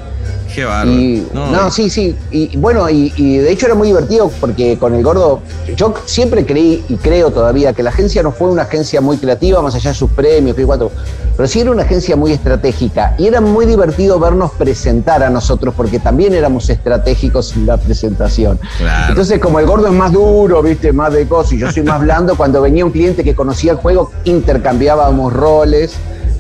[0.56, 0.90] Qué bárbaro.
[0.90, 2.16] Y, No, no, y- sí, sí.
[2.30, 5.42] Y bueno, y, y de hecho era muy divertido porque con el gordo,
[5.76, 9.60] yo siempre creí y creo todavía que la agencia no fue una agencia muy creativa,
[9.60, 10.90] más allá de sus premios, que cuatro,
[11.36, 13.14] pero sí era una agencia muy estratégica.
[13.18, 18.58] Y era muy divertido vernos presentar a nosotros porque también éramos estratégicos en la presentación.
[18.78, 19.10] Claro.
[19.10, 22.00] Entonces, como el gordo es más duro, viste, más de cosas, y yo soy más
[22.00, 25.92] blando, cuando venía un cliente que conocía el juego, intercambiábamos roles.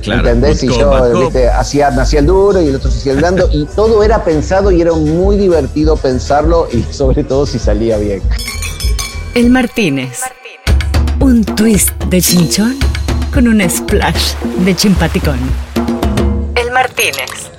[0.02, 0.62] Claro, ¿Entendés?
[0.62, 3.48] Y yo viste, hacía, hacía el duro y el otro se hacía el blando.
[3.52, 8.22] Y todo era pensado y era muy divertido pensarlo y sobre todo si salía bien.
[9.34, 10.20] El Martínez.
[11.20, 12.76] Un twist de chinchón
[13.32, 14.34] con un splash
[14.64, 15.38] de chimpaticón.
[16.54, 17.50] El Martínez.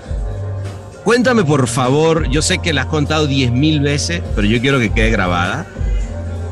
[1.03, 4.91] Cuéntame, por favor, yo sé que la has contado 10.000 veces, pero yo quiero que
[4.91, 5.65] quede grabada.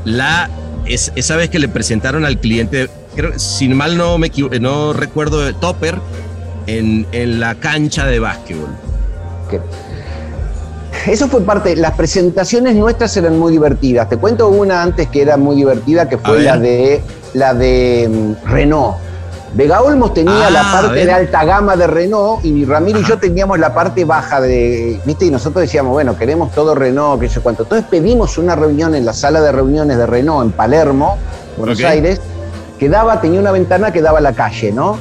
[0.05, 0.49] La,
[0.86, 5.53] es- esa vez que le presentaron al cliente, creo, si mal no, me no recuerdo,
[5.55, 5.95] Topper,
[6.67, 8.69] en, en la cancha de básquetbol.
[9.49, 9.61] Que-
[11.11, 14.09] Eso fue parte, las presentaciones nuestras eran muy divertidas.
[14.09, 17.01] Te cuento una antes que era muy divertida, que fue la de,
[17.33, 18.95] la de mm, Renault.
[19.56, 23.18] Vega Olmos tenía Ah, la parte de alta gama de Renault y Ramiro y yo
[23.18, 25.26] teníamos la parte baja de, ¿viste?
[25.26, 27.64] Y nosotros decíamos, bueno, queremos todo Renault, que sé cuánto.
[27.64, 31.18] Entonces pedimos una reunión en la sala de reuniones de Renault en Palermo,
[31.58, 31.82] Buenos.
[31.84, 32.20] Aires,
[32.78, 34.97] que daba, tenía una ventana que daba a la calle, ¿no?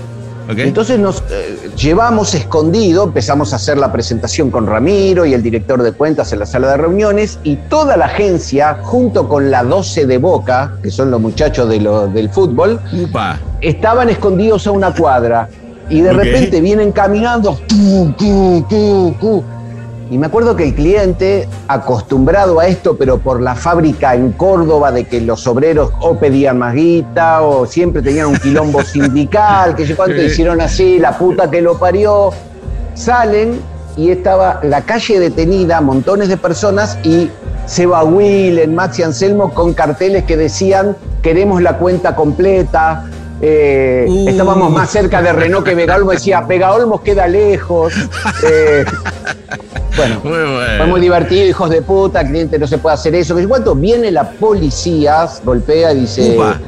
[0.68, 5.82] Entonces nos eh, llevamos escondido, empezamos a hacer la presentación con Ramiro y el director
[5.82, 10.06] de cuentas en la sala de reuniones y toda la agencia, junto con la 12
[10.06, 13.38] de Boca, que son los muchachos de lo- del fútbol, Upa.
[13.60, 15.48] estaban escondidos a una cuadra
[15.88, 17.58] y de repente vienen caminando.
[20.10, 24.92] Y me acuerdo que el cliente acostumbrado a esto pero por la fábrica en Córdoba
[24.92, 29.86] de que los obreros o pedían más guita o siempre tenían un quilombo sindical que
[29.86, 32.30] sé cuánto hicieron así la puta que lo parió
[32.94, 33.60] salen
[33.96, 37.30] y estaba la calle detenida montones de personas y
[37.66, 43.04] Seba Willen, Maxi Anselmo con carteles que decían queremos la cuenta completa.
[43.40, 44.28] Eh, Uh.
[44.28, 47.92] Estábamos más cerca de Renault que Vega Olmos, decía Vega Olmos queda lejos.
[48.46, 48.84] Eh,
[49.96, 50.76] bueno, Muy bueno.
[50.78, 53.38] fue muy divertido, hijos de puta, cliente no se puede hacer eso.
[53.38, 56.58] ¿En cuanto viene la policía, golpea y dice, Upa.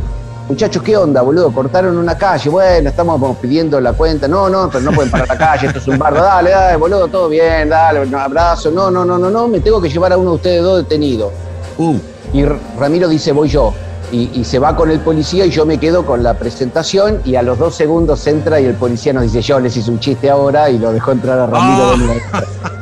[0.49, 1.53] muchachos, ¿qué onda, boludo?
[1.53, 5.39] Cortaron una calle, bueno, estamos pidiendo la cuenta, no, no, pero no pueden parar la
[5.39, 9.05] calle, esto es un bardo, dale, dale, boludo, todo bien, dale, un abrazo, no, no,
[9.05, 11.33] no, no, no, me tengo que llevar a uno de ustedes dos detenidos.
[11.79, 11.97] Uh,
[12.33, 12.45] Y
[12.79, 13.73] Ramiro dice, voy yo.
[14.13, 17.35] Y, y se va con el policía y yo me quedo con la presentación y
[17.35, 20.31] a los dos segundos entra y el policía nos dice, yo les hice un chiste
[20.31, 21.91] ahora y lo dejó entrar a Ramiro Ah.
[21.93, 22.21] de nuevo.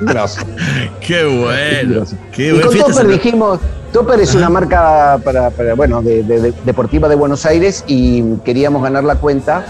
[0.03, 0.41] Grosso.
[1.01, 2.05] qué bueno.
[2.31, 2.67] Qué Y bueno.
[2.69, 3.59] con Topper dijimos,
[3.93, 8.23] Topper es una marca para, para, bueno, de, de- de- deportiva de Buenos Aires y
[8.45, 9.65] queríamos ganar la cuenta.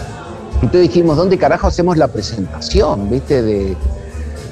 [0.57, 3.11] Entonces dijimos, ¿dónde carajo hacemos la presentación?
[3.11, 3.43] ¿Viste?
[3.43, 3.77] De,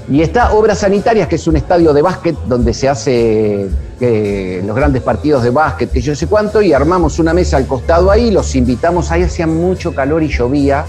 [0.09, 3.69] y está Obras Sanitarias, que es un estadio de básquet donde se hace
[4.05, 7.69] eh, los grandes partidos de básquet, que yo sé cuánto, y armamos una mesa al
[7.69, 10.85] costado ahí, los invitamos, ahí hacía mucho calor y llovía.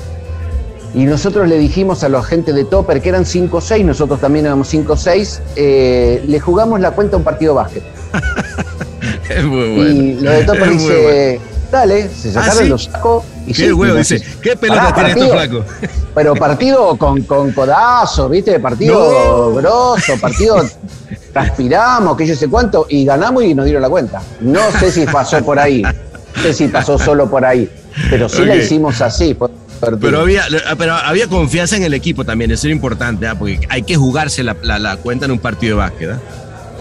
[0.95, 4.19] Y nosotros le dijimos a la gente de Topper, que eran 5 o 6, nosotros
[4.19, 7.83] también éramos 5 o 6, le jugamos la cuenta a un partido de básquet.
[9.29, 9.89] Es muy bueno.
[9.89, 11.39] Y lo de Topper dice,
[11.71, 12.69] dale, se sacaron ¿Ah, sí?
[12.69, 13.23] los sacos.
[13.45, 14.21] Y sí, huevo, dice.
[14.41, 15.93] ¿Qué pelota tiene esto, partido, flaco?
[16.15, 18.59] Pero partido con, con codazo, ¿viste?
[18.59, 19.55] Partido No.
[19.55, 20.57] grosso, partido
[21.33, 24.21] transpiramos, que yo sé cuánto, y ganamos y nos dieron la cuenta.
[24.39, 27.69] No sé si pasó por ahí, no sé si pasó solo por ahí,
[28.09, 29.35] pero sí la hicimos así.
[29.99, 30.43] Pero había,
[30.77, 33.35] pero había confianza en el equipo también, eso era importante, ¿ah?
[33.35, 36.11] porque hay que jugarse la, la- la cuenta en un partido de básquet.
[36.11, 36.19] ¿ah?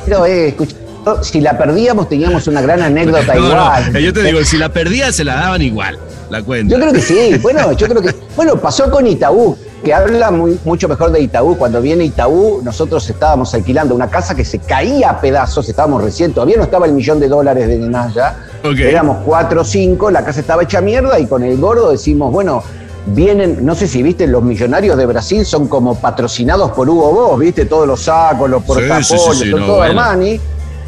[0.05, 0.77] Pero, eh, escucha,
[1.23, 3.99] si la perdíamos teníamos una gran anécdota No, no, igual.
[3.99, 5.99] yo te digo, si la perdía se la daban igual,
[6.31, 6.73] la cuenta.
[6.73, 8.15] Yo creo que sí, bueno, yo creo que.
[8.37, 11.57] Bueno, pasó con Itaú, que habla muy, mucho mejor de Itaú.
[11.57, 16.33] Cuando viene Itaú, nosotros estábamos alquilando una casa que se caía a pedazos, estábamos recién,
[16.33, 18.37] todavía no estaba el millón de dólares de Nenaya.
[18.65, 18.79] Ok.
[18.79, 22.63] Éramos cuatro o cinco, la casa estaba hecha mierda y con el gordo decimos, bueno,
[23.07, 27.41] vienen, no sé si viste, los millonarios de Brasil son como patrocinados por Hugo Boss,
[27.41, 30.01] viste, todos los sacos, los Sí, sí, sí, portafolios, sí, son no, todo bueno.
[30.01, 30.41] Armani.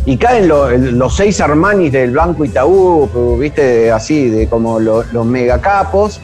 [0.07, 3.09] Y caen lo- los seis Armanis del Banco Itaú,
[3.41, 6.21] viste, así, de como lo- los megacapos.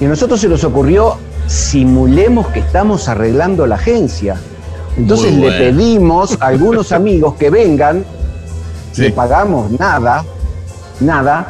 [0.00, 1.16] Y a nosotros se nos ocurrió,
[1.46, 4.36] simulemos que estamos arreglando la agencia.
[4.96, 5.58] Entonces le bueno.
[5.58, 8.04] pedimos a algunos amigos que vengan,
[8.92, 9.02] Sí.
[9.02, 10.24] le pagamos nada,
[11.00, 11.48] nada,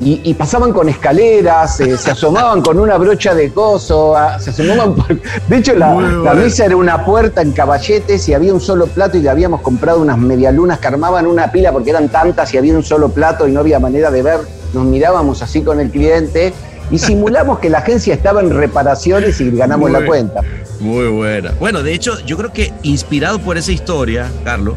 [0.00, 4.50] y, y pasaban con escaleras, eh, se asomaban con una brocha de coso, a- se
[4.50, 5.06] asomaban por...
[5.48, 6.34] De hecho, la, Muy la bueno.
[6.34, 10.00] mesa era una puerta en caballetes y había un solo plato y le habíamos comprado
[10.00, 13.52] unas medialunas que armaban una pila porque eran tantas y había un solo plato y
[13.52, 14.40] no había manera de ver.
[14.74, 16.52] Nos mirábamos así con el cliente
[16.90, 20.40] y simulamos que la agencia estaba en reparaciones y ganamos Muy la cuenta.
[20.80, 21.52] Muy buena.
[21.60, 24.74] Bueno, de hecho, yo creo que inspirado por esa historia, Carlos,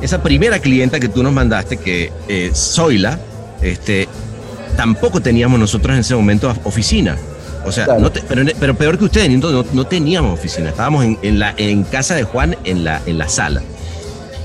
[0.00, 3.18] esa primera clienta que tú nos mandaste, que eh, Zoila,
[3.62, 4.08] este,
[4.76, 7.16] tampoco teníamos nosotros en ese momento oficina.
[7.66, 8.00] O sea, Claro.
[8.00, 10.70] no te- pero, pero peor que ustedes, no, no, no teníamos oficina.
[10.70, 13.60] Estábamos en, en la, en casa de Juan en la, en la sala.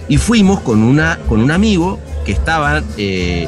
[0.09, 3.47] Y fuimos con, una, con un amigo que estaba, eh,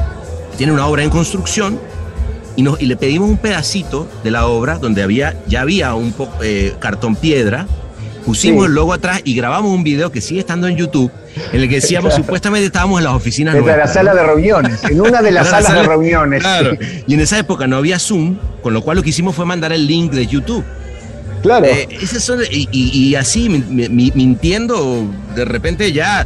[0.58, 1.78] tiene una obra en construcción
[2.58, 6.12] y, nos, y le pedimos un pedacito de la obra donde había, ya había un
[6.12, 7.66] poco eh, cartón piedra,
[8.26, 8.68] pusimos Sí.
[8.68, 11.10] el logo atrás y grabamos un video que sigue estando en YouTube,
[11.54, 15.00] en el que decíamos supuestamente estábamos en las oficinas Desde la sala de reuniones, en
[15.00, 16.42] una de las salas de reuniones.
[16.42, 16.72] Claro.
[17.08, 19.72] Y en esa época no había Zoom, con lo cual lo que hicimos fue mandar
[19.72, 20.66] el link de YouTube.
[21.44, 21.66] Claro.
[21.68, 25.06] Eh, esas son- y, y- y así, min- mi- mintiendo,
[25.36, 26.26] de repente ya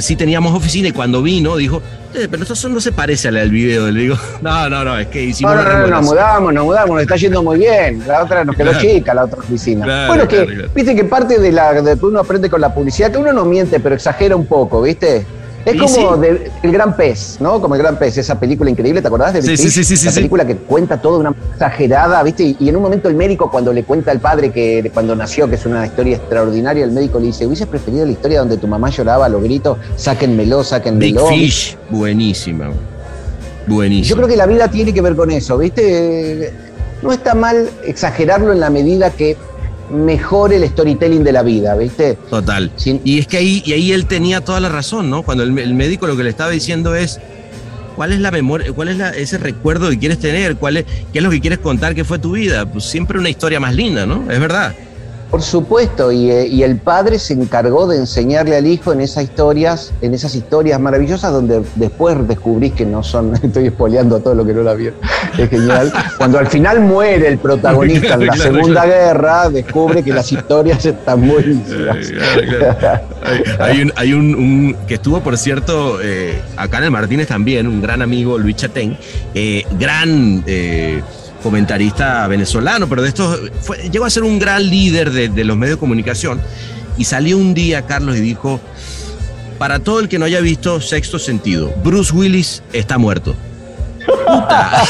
[0.00, 1.82] sí teníamos oficina y cuando vino dijo,
[2.14, 3.90] "Eh, pero esto no se parece a la del video.
[3.90, 6.04] Le digo, no, no, no, es que hicimos No, no, no, nos remodelación".
[6.14, 8.02] mudamos, nos mudamos, nos está yendo muy bien.
[8.06, 8.80] La otra nos quedó Claro.
[8.86, 9.84] chica, la otra oficina.
[9.84, 10.70] Claro, bueno, que, claro, claro.
[10.74, 13.44] viste que parte de la de que uno aprende con la publicidad, que uno no
[13.44, 15.24] miente, pero exagera un poco, ¿viste?
[15.66, 16.20] Es como sí.
[16.20, 17.60] de- el gran pez, ¿no?
[17.60, 19.96] Como el gran pez, esa película increíble, ¿te acordás de Sí, Big sí, sí, sí,
[19.96, 20.08] sí.
[20.14, 22.44] película que cuenta todo de una exagerada, ¿viste?
[22.44, 25.48] Y, y en un momento el médico, cuando le cuenta al padre que cuando nació,
[25.50, 28.68] que es una historia extraordinaria, el médico le dice, ¿hubieses preferido la historia donde tu
[28.68, 29.76] mamá lloraba a los gritos?
[29.96, 31.26] Sáquenmelo, Big sáquenmelo.
[31.26, 32.70] Fish, buenísima.
[33.66, 34.08] Buenísima.
[34.08, 36.52] Yo creo que la vida tiene que ver con eso, ¿viste?
[37.02, 39.36] No está mal exagerarlo en la medida que
[39.90, 42.18] mejore el storytelling de la vida, ¿viste?
[42.30, 42.70] Total.
[42.76, 45.22] Sin- Y es que ahí, y ahí él tenía toda la razón, ¿no?
[45.22, 47.20] Cuando el, el médico lo que le estaba diciendo es,
[47.94, 50.56] ¿cuál es la memoria, cuál es la- ese recuerdo que quieres tener?
[50.56, 52.66] ¿Cuál es, ¿Qué es lo que quieres contar que fue tu vida?
[52.66, 54.30] Pues siempre una historia más linda, ¿no?
[54.30, 54.74] Es verdad.
[55.30, 59.24] Por supuesto, y, eh, y el padre se encargó de enseñarle al hijo en esas
[59.24, 64.34] historias, en esas historias maravillosas donde después descubrís que no son, estoy espoleando a todo
[64.34, 64.98] lo que no la vieron.
[65.38, 65.92] Es genial.
[66.16, 68.88] Cuando al final muere el protagonista en la Claro, Segunda claro.
[68.88, 71.96] Guerra, descubre que las historias están buenísimas.
[73.22, 77.28] Hay, hay un, hay un- un- que estuvo, por cierto, eh, acá en el Martínez
[77.28, 78.96] también, un gran amigo, Luis Chatén,
[79.34, 81.02] eh, gran eh,
[81.46, 85.56] comentarista venezolano, pero de estos fue- llegó a ser un gran líder de, de los
[85.56, 86.40] medios de comunicación.
[86.98, 88.60] Y salió un día, Carlos, y dijo:
[89.58, 93.36] Para todo el que no haya visto Sexto Sentido, Bruce Willis está muerto.
[94.06, 94.82] Puta.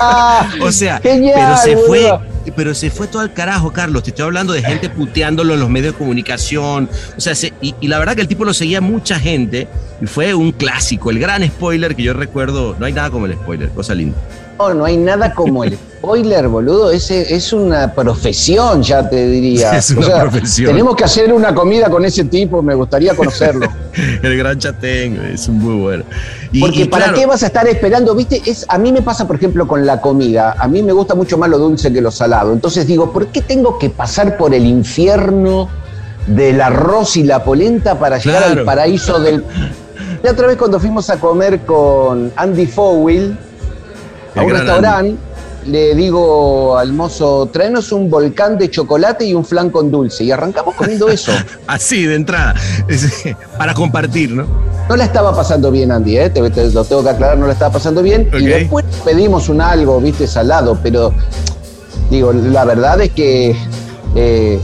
[0.62, 2.18] o sea, Genial, pero se fue,
[2.56, 4.02] pero se fue todo al carajo, Carlos.
[4.02, 6.90] Te estoy hablando de gente puteándolo en los medios de comunicación.
[7.16, 9.66] O sea, se- y, y la verdad que el tipo lo seguía mucha gente
[10.02, 11.10] y fue un clásico.
[11.10, 14.16] El gran spoiler que yo recuerdo, no hay nada como el spoiler, cosa linda.
[14.68, 16.90] No, no hay nada como el spoiler, boludo.
[16.90, 19.76] Ese es una profesión, ya te diría.
[19.78, 20.70] Es una profesión.
[20.70, 23.66] Tenemos que hacer una comida con ese tipo, me gustaría conocerlo.
[24.22, 26.04] El gran chatén, es un muy bueno.
[26.52, 29.02] Y- Porque y para claro, qué vas a estar esperando, viste, es, a mí me
[29.02, 30.54] pasa, por ejemplo, con la comida.
[30.58, 32.52] A mí me gusta mucho más lo dulce que lo salado.
[32.52, 35.68] Entonces digo, ¿por qué tengo que pasar por el infierno
[36.26, 38.60] del arroz y la polenta para llegar Claro.
[38.60, 39.44] al paraíso del.
[40.22, 43.36] La otra vez cuando fuimos a comer con Andy Fowell
[44.34, 45.16] a un gran restaurante,
[45.66, 50.24] le digo al mozo, tráenos un volcán de chocolate y un flan con dulce.
[50.24, 51.32] Y arrancamos comiendo eso.
[51.66, 52.54] Así, de entrada.
[53.58, 54.44] Para compartir, ¿no?
[54.88, 56.30] No la estaba pasando bien, Andy, ¿eh?
[56.30, 58.28] te, te- lo tengo que aclarar, no la estaba pasando bien.
[58.36, 61.14] Y después pedimos un algo, viste, salado, pero
[62.10, 63.54] digo, la verdad es que
[64.16, 64.58] eh,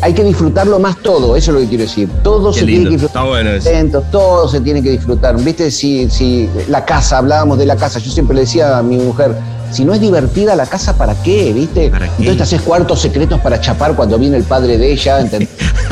[0.00, 2.08] hay que disfrutarlo más todo, eso es lo que quiero decir.
[2.22, 2.82] Todo Qué se lindo.
[2.82, 3.22] tiene que disfrutar.
[3.22, 3.68] Está bueno eso.
[3.68, 5.36] Eventos, todo se tiene que disfrutar.
[5.36, 8.96] Viste, si, si la casa, hablábamos de la casa, yo siempre le decía a mi
[8.96, 9.34] mujer,
[9.70, 11.52] si no es divertida la casa, ¿para qué?
[11.52, 11.90] ¿Viste?
[11.90, 12.12] ¿Para qué?
[12.18, 15.48] Entonces te haces cuartos secretos para chapar cuando viene el padre de ella, ¿entendés?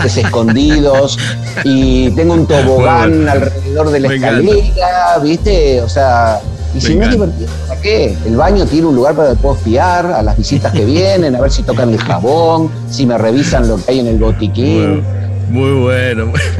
[0.17, 1.19] escondidos,
[1.65, 3.33] y tengo un tobogán bueno.
[3.33, 5.83] alrededor de la escalera, ¿viste?
[5.83, 6.41] O sea,
[6.77, 8.17] y si no es divertido, ¿para qué?
[8.27, 11.41] El baño tiene un lugar para que puedo espiar a las visitas que vienen, a
[11.41, 15.03] ver si tocan el jabón, si me revisan lo que hay en el botiquín.
[15.51, 16.27] Muy bueno.
[16.27, 16.41] Me-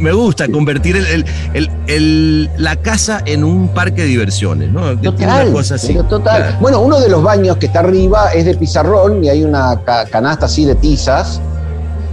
[0.00, 1.24] Me gusta convertir el- el-
[1.54, 4.88] el- el- la casa en un parque de diversiones, ¿no?
[5.00, 5.94] Que Total, cosa así.
[6.08, 6.42] total.
[6.42, 6.56] Claro.
[6.60, 10.04] Bueno, uno de los baños que está arriba es de pizarrón y hay una ca-
[10.06, 11.40] canasta así de tizas.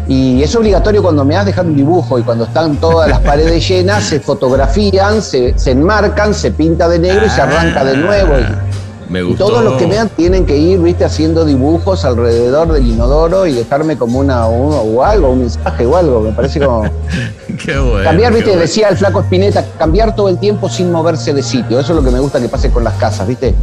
[0.08, 3.68] Y es obligatorio cuando me has dejado un dibujo y cuando están todas las paredes
[3.68, 8.34] llenas, se fotografían, se, se enmarcan, se pinta de negro y se arranca de nuevo.
[8.39, 9.47] Y- Me y gustó.
[9.47, 13.97] todos los que vean tienen que ir, viste, haciendo dibujos alrededor del inodoro y dejarme
[13.97, 16.22] como una, uno, o algo, un mensaje o algo.
[16.22, 16.84] Me parece como.
[17.64, 18.04] Qué bueno.
[18.04, 18.62] cambiar, viste, bueno.
[18.62, 21.80] decía el flaco Espineta, cambiar todo el tiempo sin moverse de sitio.
[21.80, 23.54] Eso es lo que me gusta que pase con las casas, viste.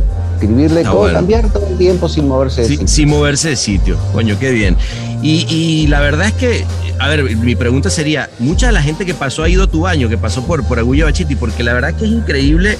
[0.40, 1.18] Escribirle Está todo, bueno.
[1.18, 2.88] cambiar todo el tiempo sin moverse de Sí, sitio.
[2.88, 3.96] sin moverse de sitio.
[4.12, 4.76] Coño, qué bien.
[5.22, 6.64] Y, y la verdad es que,
[7.00, 9.80] a ver, mi pregunta sería, mucha de la gente que pasó ha ido a tu
[9.80, 12.78] baño, que pasó por, por Agulla Bachiti, porque la verdad que es increíble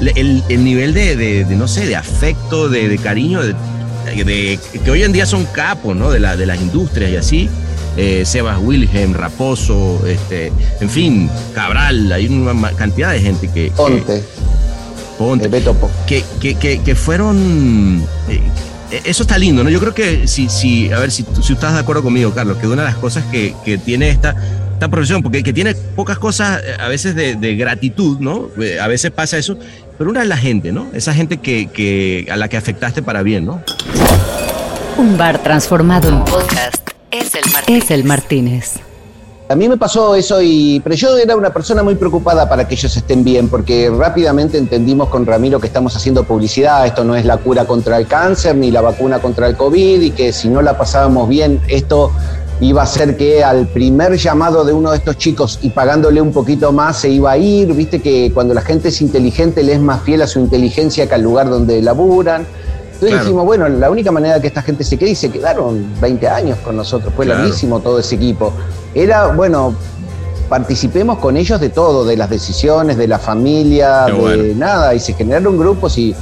[0.00, 4.58] le- el, el nivel de, de- de, no sé, de afecto, de, de cariño, de,
[4.84, 6.10] que hoy en día son capos, ¿no?
[6.10, 7.48] De, la, de las industrias y así.
[7.96, 13.72] Eh, Sebas Wilhelm, Raposo, este, en fin, Cabral, hay una cantidad de gente que...
[14.06, 14.22] que-
[15.18, 18.04] Ponte, Ponte Beto Po- que, que, que, que fueron.
[18.28, 18.40] eh,
[19.04, 19.70] eso está lindo, ¿no?
[19.70, 22.56] Yo creo que si, si a ver, si, tú- si estás de acuerdo conmigo, Carlos,
[22.58, 24.34] que una de las cosas que, que tiene esta,
[24.74, 28.48] esta profesión, porque que tiene pocas cosas eh, a veces de, de gratitud, ¿no?
[28.62, 29.58] Eh, A veces pasa eso,
[29.98, 30.86] pero una es la gente, ¿no?
[30.94, 33.60] Esa gente que, que, a la que afectaste para bien, ¿no?
[34.98, 36.76] Un bar transformado en podcast
[37.10, 37.84] es el Martínez.
[37.84, 38.72] Es el Martínez.
[39.48, 42.74] A mí me pasó eso, y, pero yo era una persona muy preocupada para que
[42.74, 47.24] ellos estén bien, porque rápidamente entendimos con Ramiro que estamos haciendo publicidad, esto no es
[47.24, 50.62] la cura contra el cáncer ni la vacuna contra el COVID, y que si no
[50.62, 52.10] la pasábamos bien, esto
[52.60, 56.32] iba a hacer que al primer llamado de uno de estos chicos y pagándole un
[56.32, 59.80] poquito más se iba a ir, viste que cuando la gente es inteligente le es
[59.80, 62.46] más fiel a su inteligencia que al lugar donde laburan.
[62.96, 63.24] Entonces Claro.
[63.24, 66.58] dijimos, bueno, la única manera que esta gente se quede, y se quedaron 20 años
[66.64, 67.40] con nosotros, fue Claro.
[67.42, 68.52] larguísimo todo ese equipo.
[68.94, 69.74] Era, bueno,
[70.48, 75.12] participemos con ellos de todo, de las decisiones, de la familia, de nada, y se
[75.12, 76.14] generaron grupos y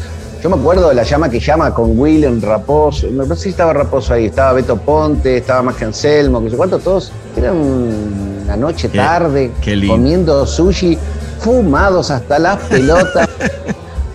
[0.42, 3.48] yo me acuerdo de la llama que llama con Will en Raposo, no sé si
[3.50, 7.52] estaba Raposo ahí, estaba Beto Ponte, estaba más que Anselmo, que sé cuánto, todos, era
[7.52, 10.98] un- una noche Qué- tarde, qué comiendo sushi,
[11.40, 13.28] fumados hasta las pelotas.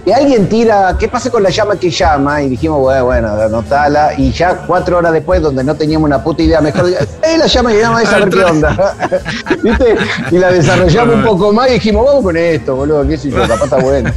[0.10, 2.42] Y alguien tira, ¿qué pasa con la llama que llama?
[2.42, 4.16] Y dijimos, bueno, bueno, anotala.
[4.18, 7.72] Y ya cuatro horas después, donde no teníamos una puta idea, mejor, ¡eh, la llama
[7.72, 8.02] que llama!
[8.02, 8.96] Es a ver qué onda.
[9.64, 9.96] ¿Viste?
[10.32, 13.38] Y la desarrollamos un poco más y dijimos, vamos con esto, boludo, qué sé yo,
[13.38, 14.12] capaz está bueno.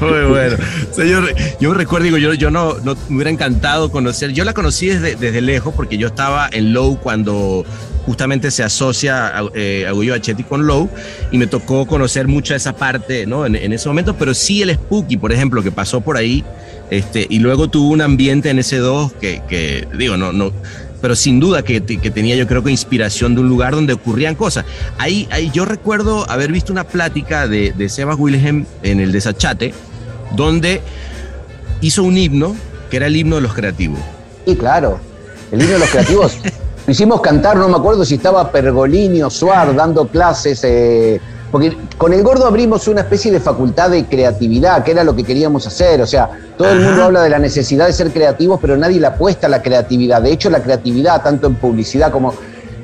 [0.00, 0.56] Muy bueno.
[0.92, 4.30] Señor, yo recuerdo, digo, yo, yo no, no me hubiera encantado conocer.
[4.30, 7.64] Yo la conocí desde, desde lejos porque yo estaba en Low cuando
[8.08, 10.88] justamente se asocia a, eh, Achetti con Low
[11.30, 13.44] y me tocó conocer mucho esa parte, ¿no?
[13.44, 16.42] En, en, ese momento, pero sí el Spooky, por ejemplo, que pasó por ahí,
[16.90, 20.52] este, y luego tuvo un ambiente en ese 2 que, que, digo, no, no,
[21.02, 24.34] pero sin duda que, que, tenía yo creo que inspiración de un lugar donde ocurrían
[24.34, 24.64] cosas.
[24.96, 29.74] Ahí, ahí yo recuerdo haber visto una plática de, de Sebas Wilhelm en el Desachate,
[30.34, 30.80] donde
[31.82, 32.56] hizo un himno
[32.90, 34.00] que era el himno de los creativos.
[34.46, 34.98] Sí, claro,
[35.52, 36.38] el himno de los creativos.
[36.88, 40.64] Lo hicimos cantar, no me acuerdo si estaba Pergolini o Suar dando clases.
[40.64, 41.20] Eh,
[41.52, 45.22] porque con el gordo abrimos una especie de facultad de creatividad, que era lo que
[45.22, 46.00] queríamos hacer.
[46.00, 49.06] O sea, todo el mundo habla de la necesidad de ser creativos, pero nadie le
[49.06, 50.22] apuesta a la creatividad.
[50.22, 52.32] De hecho, la creatividad, tanto en publicidad como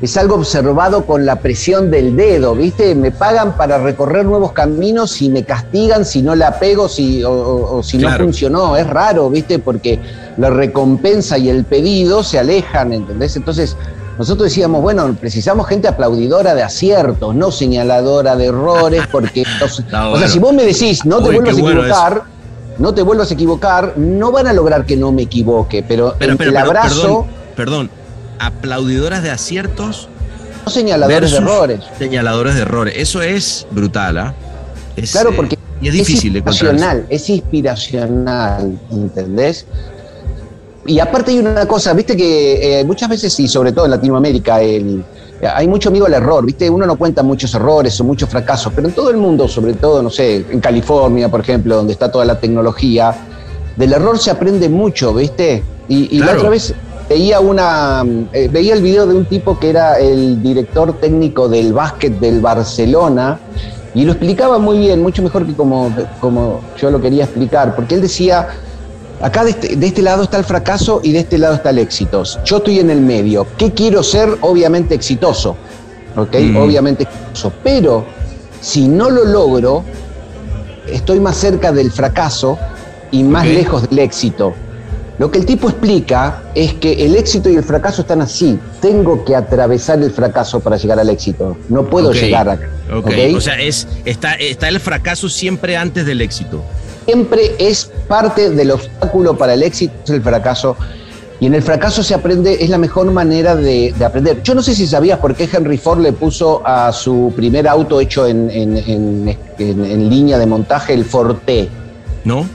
[0.03, 2.95] es algo observado con la presión del dedo, ¿viste?
[2.95, 7.33] Me pagan para recorrer nuevos caminos y me castigan si no la pego si, o,
[7.33, 8.19] o, si claro.
[8.19, 8.77] no funcionó.
[8.77, 9.59] Es raro, ¿viste?
[9.59, 9.99] Porque
[10.37, 13.37] la recompensa y el pedido se alejan, ¿entendés?
[13.37, 13.77] Entonces,
[14.19, 20.13] nosotros decíamos, bueno, precisamos gente aplaudidora de aciertos, no señaladora de errores, porque, los, no,
[20.13, 22.35] o sea, si vos me decís, no te Uy, vuelvas a equivocar, bueno
[22.79, 26.37] no te vuelvas a equivocar, no van a lograr que no me equivoque, pero, pero,
[26.37, 27.27] pero el abrazo...
[27.55, 27.91] Perdón, perdón,
[28.47, 30.09] aplaudidoras de aciertos.
[30.65, 31.81] No señaladores de errores.
[31.99, 32.95] Señaladores de errores.
[32.97, 34.35] Eso es brutal, ¿ah?
[34.97, 35.05] ¿eh?
[35.11, 39.67] claro, porque y es difícil es inspiracional, es inspiracional, ¿entendés?
[40.87, 44.61] Y aparte hay una cosa, viste que eh, muchas veces, y sobre todo en Latinoamérica,
[44.61, 45.05] el,
[45.43, 46.71] hay mucho miedo al error, ¿viste?
[46.71, 50.03] Uno no cuenta muchos errores o muchos fracasos, pero en todo el mundo, sobre todo,
[50.03, 53.15] no sé, en California, por ejemplo, donde está toda la tecnología,
[53.77, 55.63] del error se aprende mucho, ¿viste?
[55.89, 56.33] Y, y claro.
[56.33, 56.75] la otra vez
[57.09, 61.73] veía una eh, veía el video de un tipo que era el director técnico del
[61.73, 63.39] básquet del Barcelona
[63.95, 67.95] y lo explicaba muy bien, mucho mejor que como, como yo lo quería explicar, porque
[67.95, 68.49] él decía,
[69.21, 71.79] acá de este, de este, lado está el fracaso y de este lado está el
[71.79, 72.25] éxito.
[72.45, 73.47] Yo estoy en el medio.
[73.57, 74.37] ¿Qué quiero ser?
[74.41, 75.57] Obviamente exitoso.
[76.17, 76.35] ¿Ok?
[76.41, 76.57] Mm.
[76.57, 77.53] Obviamente exitoso.
[77.63, 78.05] Pero
[78.61, 79.85] si no lo logro,
[80.89, 82.59] estoy más cerca del fracaso
[83.13, 83.57] y más okay.
[83.57, 84.55] lejos del éxito.
[85.19, 88.59] Lo que el tipo explica es que el éxito y el fracaso están así.
[88.81, 91.57] Tengo que atravesar el fracaso para llegar al éxito.
[91.69, 92.23] No puedo okay.
[92.23, 92.69] llegar acá.
[92.87, 92.99] Okay.
[92.99, 93.35] ¿okay?
[93.35, 96.65] O sea, es, está, está el fracaso siempre antes del éxito
[97.05, 100.77] siempre es parte del obstáculo para el éxito, es el fracaso.
[101.41, 104.43] Y en el fracaso se aprende, es la mejor manera de, de, aprender.
[104.43, 108.01] Yo no sé si sabías por qué Henry Ford le puso a su primer auto
[108.01, 111.69] hecho en, en, en, en línea de montaje el Forte.
[112.25, 112.47] ¿No?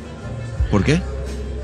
[0.71, 1.01] ¿Por qué?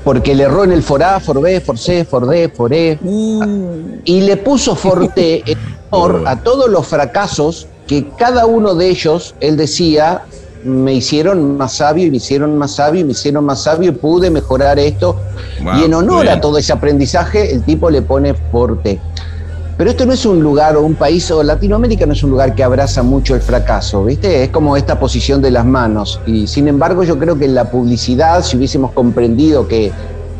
[0.06, 2.96] Porque le erró en el For A, For B, For C, For D, For E.
[3.02, 3.98] Uh.
[4.04, 5.58] Y le puso Forte en
[5.90, 10.22] honor a todos los fracasos que cada uno de ellos, él decía,
[10.62, 13.94] me hicieron más sabio y me hicieron más sabio y me hicieron más sabio y
[13.94, 15.16] pude mejorar esto.
[15.64, 19.00] Wow, y en honor a todo ese aprendizaje, el tipo le pone Forte.
[19.76, 22.54] Pero esto no es un lugar o un país, o Latinoamérica no es un lugar
[22.54, 24.44] que abraza mucho el fracaso, ¿viste?
[24.44, 26.18] Es como esta posición de las manos.
[26.26, 29.92] Y sin embargo, yo creo que en la publicidad, si hubiésemos comprendido que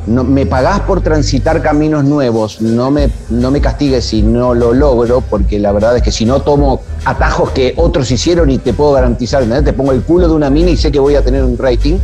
[0.07, 4.73] no, me pagás por transitar caminos nuevos, no me, no me castigues si no lo
[4.73, 8.73] logro, porque la verdad es que si no tomo atajos que otros hicieron y te
[8.73, 11.45] puedo garantizar, te pongo el culo de una mina y sé que voy a tener
[11.45, 11.99] un rating.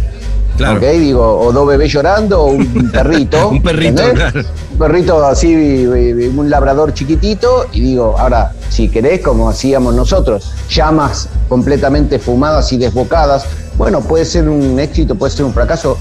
[0.63, 0.79] Claro.
[0.79, 0.87] ¿ok?
[0.99, 3.49] Digo, o dos bebés llorando o un perrito.
[3.49, 4.41] un perrito, claro.
[4.73, 7.67] Un perrito así, un labrador chiquitito.
[7.73, 13.45] Y digo, ahora, si querés, como hacíamos nosotros, llamas completamente fumadas y desbocadas,
[13.77, 15.99] bueno, puede ser un éxito, puede ser un fracaso,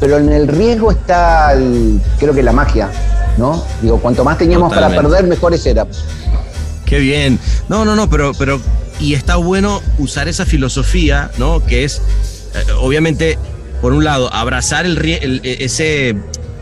[0.00, 2.90] pero en el riesgo está, el, creo que la magia,
[3.38, 3.62] ¿no?
[3.82, 4.96] Digo, cuanto más teníamos Totalmente.
[4.96, 6.04] para perder, mejores éramos.
[6.86, 7.38] Qué bien.
[7.68, 8.60] No, no, no, pero, pero,
[9.00, 11.64] y está bueno usar esa filosofía, ¿no?
[11.64, 12.02] Que es,
[12.54, 13.38] eh, obviamente,
[13.84, 16.16] por un lado, abrazar el, el, ese,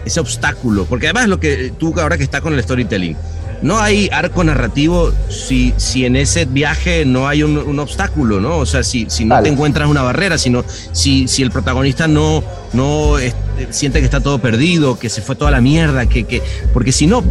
[0.05, 3.17] ese obstáculo, porque además lo que tú ahora que está con el storytelling,
[3.63, 8.57] no hay arco narrativo si, si en ese viaje no hay un, un obstáculo, ¿no?
[8.57, 9.47] O sea, si, si no vale.
[9.47, 12.43] te encuentras una barrera, sino si, si el protagonista no,
[12.73, 13.37] no es,
[13.71, 16.43] siente que está todo perdido, que se fue toda la mierda, que, que
[16.73, 17.23] porque si no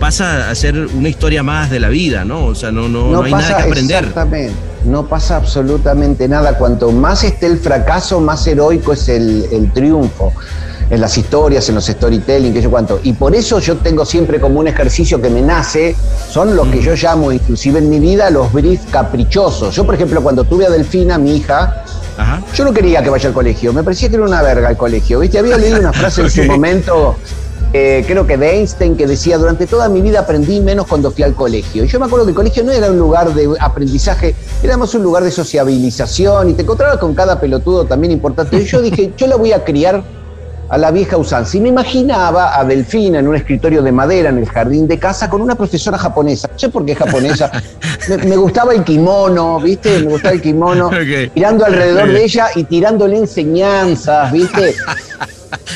[0.00, 2.44] pasa a ser una historia más de la vida, ¿no?
[2.46, 3.98] O sea, no, no, no, no hay nada que aprender.
[3.98, 4.52] Exactamente.
[4.88, 6.56] No pasa absolutamente nada.
[6.56, 10.32] Cuanto más esté el fracaso, más heroico es el, el triunfo
[10.90, 13.00] en las historias, en los storytelling, que yo cuánto.
[13.02, 15.94] Y por eso yo tengo siempre como un ejercicio que me nace,
[16.30, 19.74] son los que yo llamo, inclusive en mi vida, los briefs caprichosos.
[19.74, 21.84] Yo, por ejemplo, cuando tuve a Delfina, mi hija,
[22.16, 22.42] Ajá.
[22.54, 25.20] yo no quería que vaya al colegio, me parecía que era una verga el colegio,
[25.20, 25.38] ¿viste?
[25.38, 27.16] Había leído una frase en su momento
[27.72, 31.22] eh, creo que de Einstein, que decía, durante toda mi vida aprendí menos cuando fui
[31.22, 31.84] al colegio.
[31.84, 34.94] Y yo me acuerdo que el colegio no era un lugar de aprendizaje, era más
[34.94, 38.56] un lugar de sociabilización y te encontrabas con cada pelotudo también importante.
[38.56, 40.02] Y yo dije, yo la voy a criar
[40.70, 41.56] a la vieja usanza.
[41.56, 45.28] Y me imaginaba a Delfina en un escritorio de madera en el jardín de casa
[45.28, 46.48] con una profesora japonesa.
[46.50, 47.50] No sé por qué japonesa.
[48.08, 49.98] me, me gustaba el kimono, ¿viste?
[50.00, 50.90] Me gustaba el kimono.
[50.98, 51.32] Ok.
[51.34, 54.74] Mirando alrededor de ella y tirándole enseñanzas, ¿viste?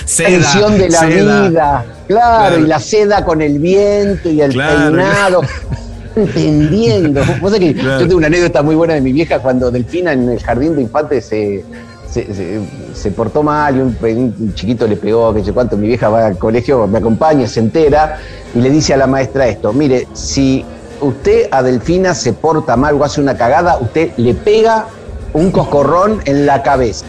[0.05, 1.49] Seda, Tensión de la seda.
[1.49, 1.85] vida.
[2.09, 2.59] Claro, Claro.
[2.59, 4.93] y la seda con el viento y el Claro.
[4.97, 5.41] peinado.
[6.17, 7.23] Entendiendo.
[7.41, 8.01] Vos sabés que Claro.
[8.01, 10.83] yo tengo una anécdota muy buena de mi vieja cuando Delfina en el jardín de
[10.83, 11.65] infantes se,
[12.11, 12.61] se, se-
[12.95, 15.77] se portó mal y un chiquito le pegó, que sé cuánto.
[15.77, 18.19] Mi vieja va al colegio, me acompaña, se entera
[18.55, 20.65] y le dice a la maestra esto: mire, si
[21.01, 24.87] usted a Delfina se porta mal o hace una cagada, usted le pega
[25.33, 27.07] un coscorrón en la cabeza.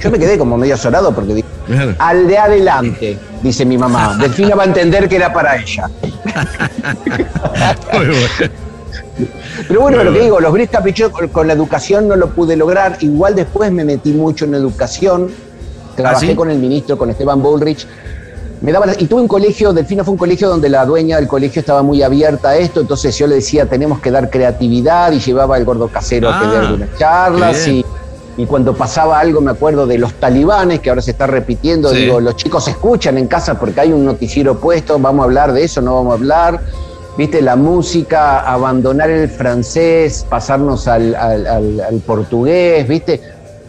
[0.00, 1.94] Yo me quedé como medio azorado porque dije, Claro.
[1.98, 4.16] al de adelante, dice mi mamá.
[4.18, 5.88] Delfina va a entender que era para ella.
[7.92, 8.52] Muy bueno.
[9.68, 12.98] Pero bueno, lo que digo, los gris caprichosos con, la educación no lo pude lograr.
[13.00, 15.30] Igual después me metí mucho en educación.
[15.96, 16.36] Trabajé ¿Ah, sí?
[16.36, 17.86] con el ministro, con Esteban Bullrich.
[18.60, 21.60] Me daba y tuve un colegio, Delfina fue un colegio donde la dueña del colegio
[21.60, 25.56] estaba muy abierta a esto, entonces yo le decía, tenemos que dar creatividad y llevaba
[25.56, 27.84] al gordo casero a que dé Ah, algunas charlas y.
[28.36, 31.96] y cuando pasaba algo me acuerdo de los talibanes, que ahora se está repitiendo, Sí.
[32.02, 35.64] digo, los chicos escuchan en casa porque hay un noticiero puesto, vamos a hablar de
[35.64, 36.60] eso, no vamos a hablar.
[37.16, 43.22] Viste, la música, abandonar el francés, pasarnos al, al- al- al portugués, viste.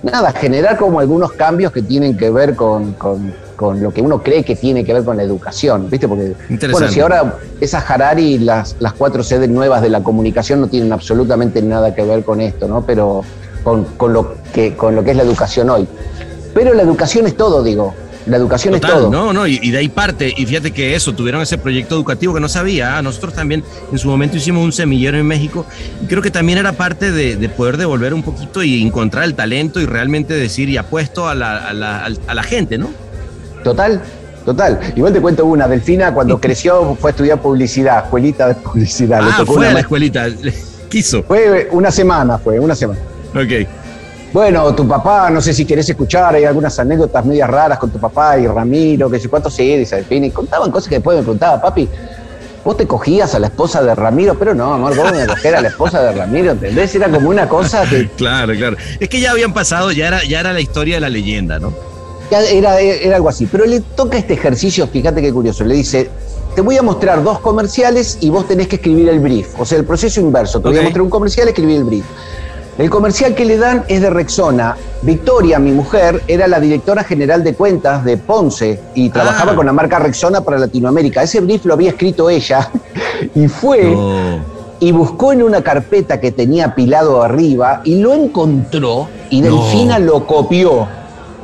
[0.04, 4.22] Nada, generar como algunos cambios que tienen que ver con, con- con lo que uno
[4.22, 6.34] cree que tiene que ver con la educación, viste, porque
[6.72, 10.68] bueno, si ahora esas Harari y las, las cuatro sedes nuevas de la comunicación no
[10.68, 12.84] tienen absolutamente nada que ver con esto, ¿no?
[12.86, 13.24] Pero
[13.68, 15.86] con, con lo que, con lo que es la educación hoy.
[16.54, 17.94] Pero la educación es todo, digo.
[18.26, 19.10] La educación Total, es todo.
[19.12, 20.34] No, no, y, y de ahí parte.
[20.38, 22.98] Y fíjate que eso, tuvieron ese proyecto educativo que no sabía.
[22.98, 25.66] ah, Nosotros también en su momento hicimos un semillero en México.
[26.02, 29.36] Y creo que también era parte de, de poder devolver un poquito y encontrar el
[29.36, 32.90] talento y realmente decir y apuesto a la, a la, a la gente, ¿no?
[33.66, 34.02] Total,
[34.46, 34.80] total.
[34.96, 35.68] Igual te cuento una.
[35.68, 39.22] Delfina, cuando creció, fue a estudiar publicidad, escuelita de publicidad.
[39.22, 40.28] Le Ah, tocó fue una a la escuelita.
[40.90, 41.22] Quiso.
[41.24, 43.00] Fue una semana, fue, una semana.
[43.38, 43.68] Ok.
[44.34, 47.98] Bueno, tu papá, no sé si querés escuchar, hay algunas anécdotas medias raras con tu
[47.98, 51.62] papá y Ramiro, que sé cuánto se dice, y contaban cosas que después me preguntaba,
[51.62, 51.88] papi,
[52.64, 55.62] vos te cogías a la esposa de Ramiro, pero no, amor, vos me coger a
[55.62, 56.94] la esposa de Ramiro, ¿entendés?
[56.94, 58.76] Era como una cosa que Claro, claro.
[59.00, 61.74] Es que ya habían pasado, ya era, ya era la historia de la leyenda, ¿no?
[62.30, 63.46] Ya Era, era algo así.
[63.46, 65.64] Pero le toca este ejercicio, fíjate qué curioso.
[65.64, 66.10] Le dice,
[66.56, 69.58] te voy a mostrar dos comerciales y vos tenés que escribir el brief.
[69.58, 70.60] O sea, el proceso inverso.
[70.60, 72.06] Te voy a mostrar un comercial y escribir el brief.
[72.78, 74.78] El comercial que le dan es de Rexona.
[75.02, 79.56] Victoria, mi mujer, era la directora general de cuentas de Ponce y trabajaba Ah.
[79.56, 81.24] con la marca Rexona para Latinoamérica.
[81.24, 82.70] Ese brief lo había escrito ella
[83.36, 84.40] y fue No.
[84.80, 89.56] y buscó en una carpeta que tenía apilado arriba y lo encontró y No.
[89.56, 90.88] Delfina lo copió.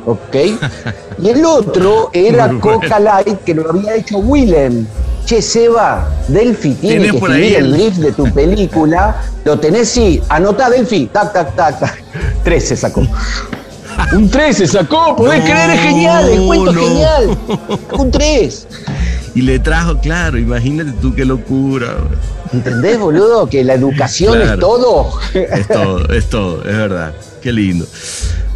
[0.06, 0.36] ¿Ok?
[1.22, 2.50] Y el otro era.
[2.60, 4.86] Coca Light que lo había hecho Willem.
[5.26, 9.22] Che, Seba, Delphi tiene ¿Tienes que por escribir ahí el brief de tu película.
[9.46, 9.90] ¿Lo tenés?
[9.90, 10.22] Sí.
[10.30, 11.08] Anotá, Delphi.
[11.08, 12.04] Tac, tac, tac, tac.
[12.44, 13.08] Tres se sacó.
[14.14, 15.16] Un tres se sacó.
[15.16, 15.70] ¿Podés No, creer?
[15.72, 16.30] Es genial.
[16.30, 17.38] El cuento es genial.
[17.98, 18.68] Un tres.
[19.36, 21.88] Y le trajo, claro, imagínate tú qué locura.
[22.52, 23.48] ¿Entendés, boludo?
[23.50, 24.54] Que la educación Claro.
[24.54, 25.20] es todo.
[25.34, 27.14] Es todo, es todo, es verdad.
[27.42, 27.86] Qué lindo.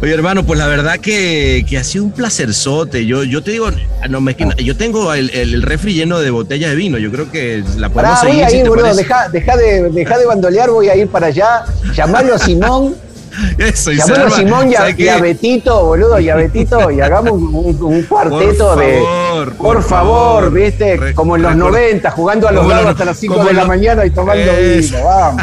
[0.00, 3.04] Oye, hermano, pues la verdad que, que ha sido un placerzote.
[3.04, 3.68] Yo, yo te digo,
[4.08, 6.98] no, me- yo tengo el, el- el refri lleno de botellas de vino.
[6.98, 8.44] Yo creo que la podemos Pará, voy seguir.
[8.44, 8.84] a si ir, boludo.
[8.84, 9.02] parece.
[9.02, 11.64] Deja, deja de, deja de bandolear, voy a ir para allá.
[11.96, 12.94] Llamalo a Simón.
[13.58, 15.18] Eso, y Simón y a, ¿sabe y a?
[15.18, 18.94] Betito, boludo, y a Betito, y hagamos un, un- cuarteto Por de.
[19.00, 20.52] favor, Por, por favor.
[20.52, 20.96] ¿viste?
[20.96, 23.54] Re- como en los record- 90, jugando a los los- hasta las 5 como de
[23.54, 25.42] la mañana y tomando vino, vamos.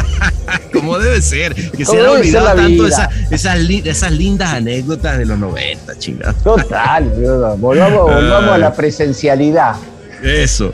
[0.72, 1.54] Como debe ser.
[1.72, 5.24] Que se han debe ser olvidado la tanto esa- esas, li- esas lindas anécdotas de
[5.26, 6.32] los 90, chingada.
[6.34, 7.56] Total, boludo.
[7.56, 9.74] Volvamos, volvamos a la presencialidad.
[10.22, 10.72] Eso.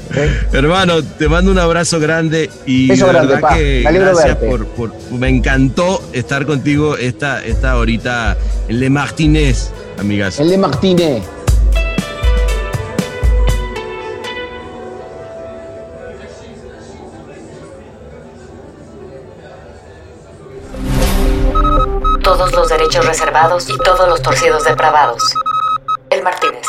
[0.53, 3.55] Hermano, te mando un abrazo grande y de grande, verdad pa.
[3.57, 8.37] que gracias por, por- me encantó estar contigo esta, esta horita
[8.69, 10.39] en Le Martínez, amigas.
[10.39, 11.23] El de Martínez.
[22.23, 25.35] Todos los derechos reservados y todos los torcidos depravados.
[26.11, 26.67] El Martínez.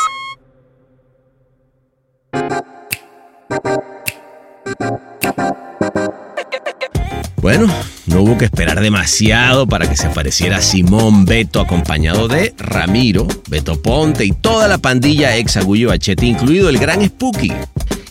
[7.44, 7.66] Bueno,
[8.06, 13.82] no hubo que esperar demasiado para que se apareciera Simón Beto acompañado de Ramiro, Beto
[13.82, 17.52] Ponte y toda la pandilla ex Agullo Bachete, incluido el gran Spooky,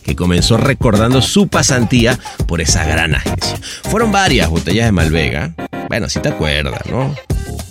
[0.04, 3.58] que comenzó recordando su pasantía por esa gran agencia.
[3.90, 5.56] Fueron varias botellas de Malvega.
[5.88, 7.16] Bueno, si te acuerdas, ¿no?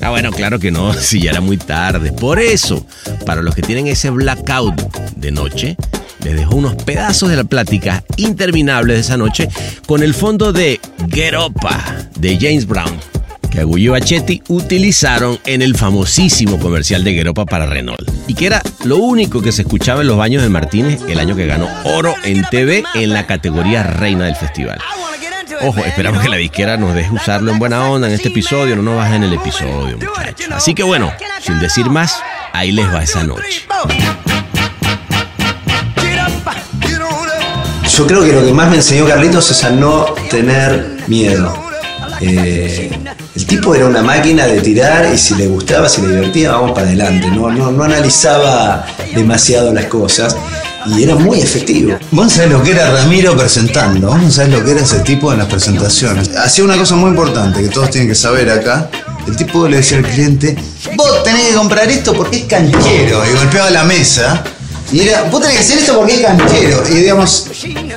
[0.00, 2.12] Ah, bueno, claro que no, si ya era muy tarde.
[2.12, 2.84] Por eso,
[3.24, 4.74] para los que tienen ese blackout
[5.14, 5.76] de noche,
[6.24, 9.48] les dejo unos pedazos de la plática interminable de esa noche
[9.86, 12.98] con el fondo de Get Opa de James Brown,
[13.50, 18.08] que Agullo y Bachetti utilizaron en el famosísimo comercial de Geropa para Renault.
[18.26, 21.36] Y que era lo único que se escuchaba en los baños del Martínez el año
[21.36, 24.78] que ganó oro en TV en la categoría reina del festival.
[25.60, 28.82] Ojo, esperamos que la disquera nos deje usarlo en buena onda en este episodio, no
[28.82, 30.48] nos bajen el episodio, muchachos.
[30.50, 32.20] Así que bueno, sin decir más,
[32.52, 33.62] ahí les va esa noche.
[37.96, 41.52] Yo creo que lo que más me enseñó Carlitos es a no tener miedo.
[42.22, 42.90] Eh,
[43.34, 46.72] el tipo era una máquina de tirar y si le gustaba, si le divertía, vamos
[46.72, 47.28] para adelante.
[47.28, 50.36] No, no, no analizaba demasiado las cosas
[50.86, 51.98] y era muy efectivo.
[52.10, 55.32] Vos sabés lo que era Ramiro presentando, vos no sabés lo que era ese tipo
[55.32, 56.30] en las presentaciones.
[56.36, 58.88] Hacía una cosa muy importante que todos tienen que saber acá.
[59.26, 60.56] El tipo le decía al cliente,
[60.96, 63.22] vos tenés que comprar esto porque es canchero.
[63.26, 64.42] Y golpeaba la mesa.
[64.92, 66.82] Y era, vos tenés que hacer esto porque es canchero.
[66.90, 67.46] Y digamos,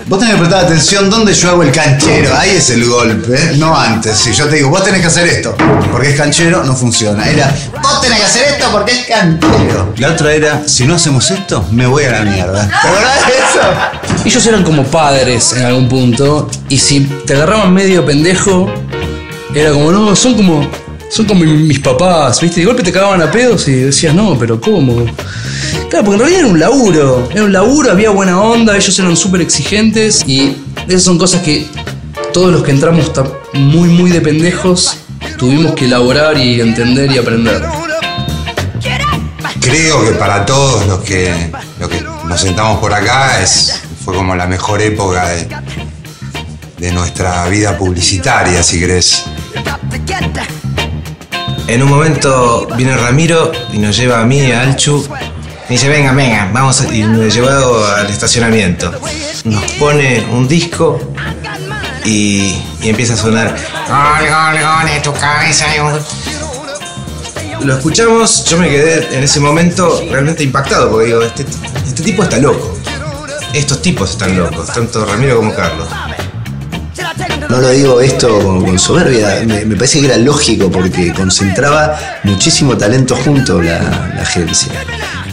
[0.08, 2.36] vos tenés que prestar atención dónde yo hago el canchero.
[2.38, 3.54] Ahí es el golpe, ¿eh?
[3.58, 4.18] no antes.
[4.18, 5.56] Si yo te digo, vos tenés que hacer esto
[5.92, 7.28] porque es canchero, no funciona.
[7.28, 9.94] Era, vos tenés que hacer esto porque es canchero.
[9.98, 12.68] La otra era, si no hacemos esto, me voy a la mierda.
[12.68, 14.26] ¿Te acordás de eso?
[14.26, 16.50] Ellos eran como padres en algún punto.
[16.70, 18.72] Y si te agarraban medio pendejo,
[19.54, 20.85] era como, no, son como.
[21.16, 22.60] Son como mis papás, ¿viste?
[22.60, 25.06] De golpe te cagaban a pedos y decías, no, pero ¿cómo?
[25.90, 27.30] Claro, porque en realidad era un laburo.
[27.32, 30.26] Era un laburo, había buena onda, ellos eran súper exigentes.
[30.28, 30.58] Y
[30.90, 31.68] esas son cosas que
[32.34, 33.10] todos los que entramos
[33.54, 34.98] muy, muy de pendejos
[35.38, 37.64] tuvimos que elaborar y entender y aprender.
[39.62, 41.34] Creo que para todos los que,
[41.80, 45.48] los que nos sentamos por acá es, fue como la mejor época de,
[46.78, 49.24] de nuestra vida publicitaria, si querés.
[51.68, 55.08] En un momento viene Ramiro y nos lleva a mí, a Alchu.
[55.68, 56.94] Y dice, venga, venga, vamos a...
[56.94, 58.92] Y me llevó al estacionamiento.
[59.46, 61.00] Nos pone un disco
[62.06, 63.56] y, y empieza a sonar.
[63.88, 65.66] Gol, gol, gol, en tu cabeza.
[67.62, 71.46] Lo escuchamos, yo me quedé en ese momento realmente impactado porque digo, este,
[71.88, 72.78] este tipo está loco.
[73.54, 75.88] Estos tipos están locos, tanto Ramiro como Carlos.
[77.50, 81.98] No lo digo esto con, con soberbia, me, me parece que era lógico porque concentraba
[82.24, 83.80] muchísimo talento junto la,
[84.16, 84.72] la agencia.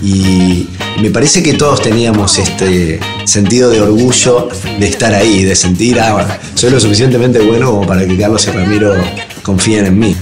[0.02, 0.68] Y
[1.00, 4.48] me parece que todos teníamos este sentido de orgullo
[4.78, 8.50] de estar ahí, de sentir, ah, soy lo suficientemente bueno como para que Carlos y
[8.50, 8.94] Ramiro
[9.42, 10.16] confíen en mí.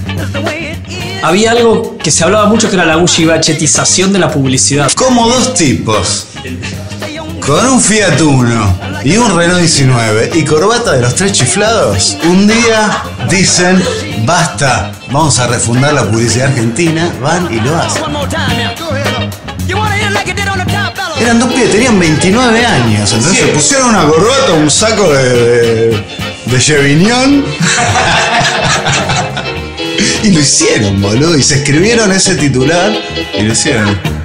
[1.23, 4.91] Había algo que se hablaba mucho que era la bachetización de la publicidad.
[4.93, 6.27] Como dos tipos.
[7.45, 12.47] Con un Fiat Uno y un Renault 19 y corbata de los tres chiflados, un
[12.47, 13.83] día dicen,
[14.25, 18.03] basta, vamos a refundar la publicidad argentina, van y lo hacen.
[21.19, 26.05] Eran dos pibes, tenían 29 años, entonces se pusieron una corbata, un saco de, de,
[26.45, 27.43] de Chevignon.
[30.23, 32.91] y lo hicieron, boludo, y se escribieron ese titular
[33.37, 34.20] y lo hicieron.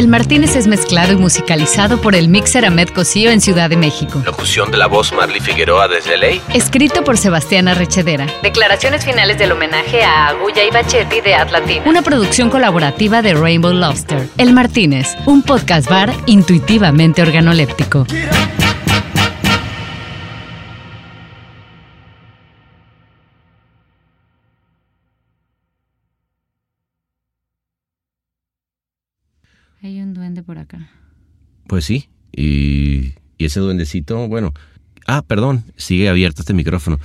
[0.00, 4.22] El Martínez es mezclado y musicalizado por el mixer Ahmed Cosío en Ciudad de México.
[4.24, 6.40] Locución de la voz Marley Figueroa desde Ley.
[6.54, 8.26] Escrito por Sebastián Arrechedera.
[8.42, 11.82] Declaraciones finales del homenaje a Agulla y Bachetti de Atlatina.
[11.84, 14.26] Una producción colaborativa de Rainbow Lobster.
[14.38, 18.06] El Martínez, un podcast bar intuitivamente organoléptico.
[31.70, 34.52] Pues sí, y, y ese duendecito, bueno,
[35.06, 36.98] ah, perdón, sigue abierto este micrófono.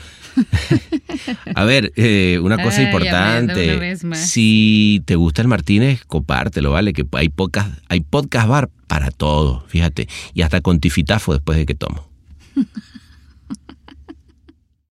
[1.55, 6.93] A ver, eh, una cosa Ay, importante, una si te gusta el Martínez, compártelo, ¿vale?
[6.93, 11.67] Que hay podcast, hay podcast bar para todo, fíjate, y hasta con tifitafo después de
[11.67, 12.09] que tomo.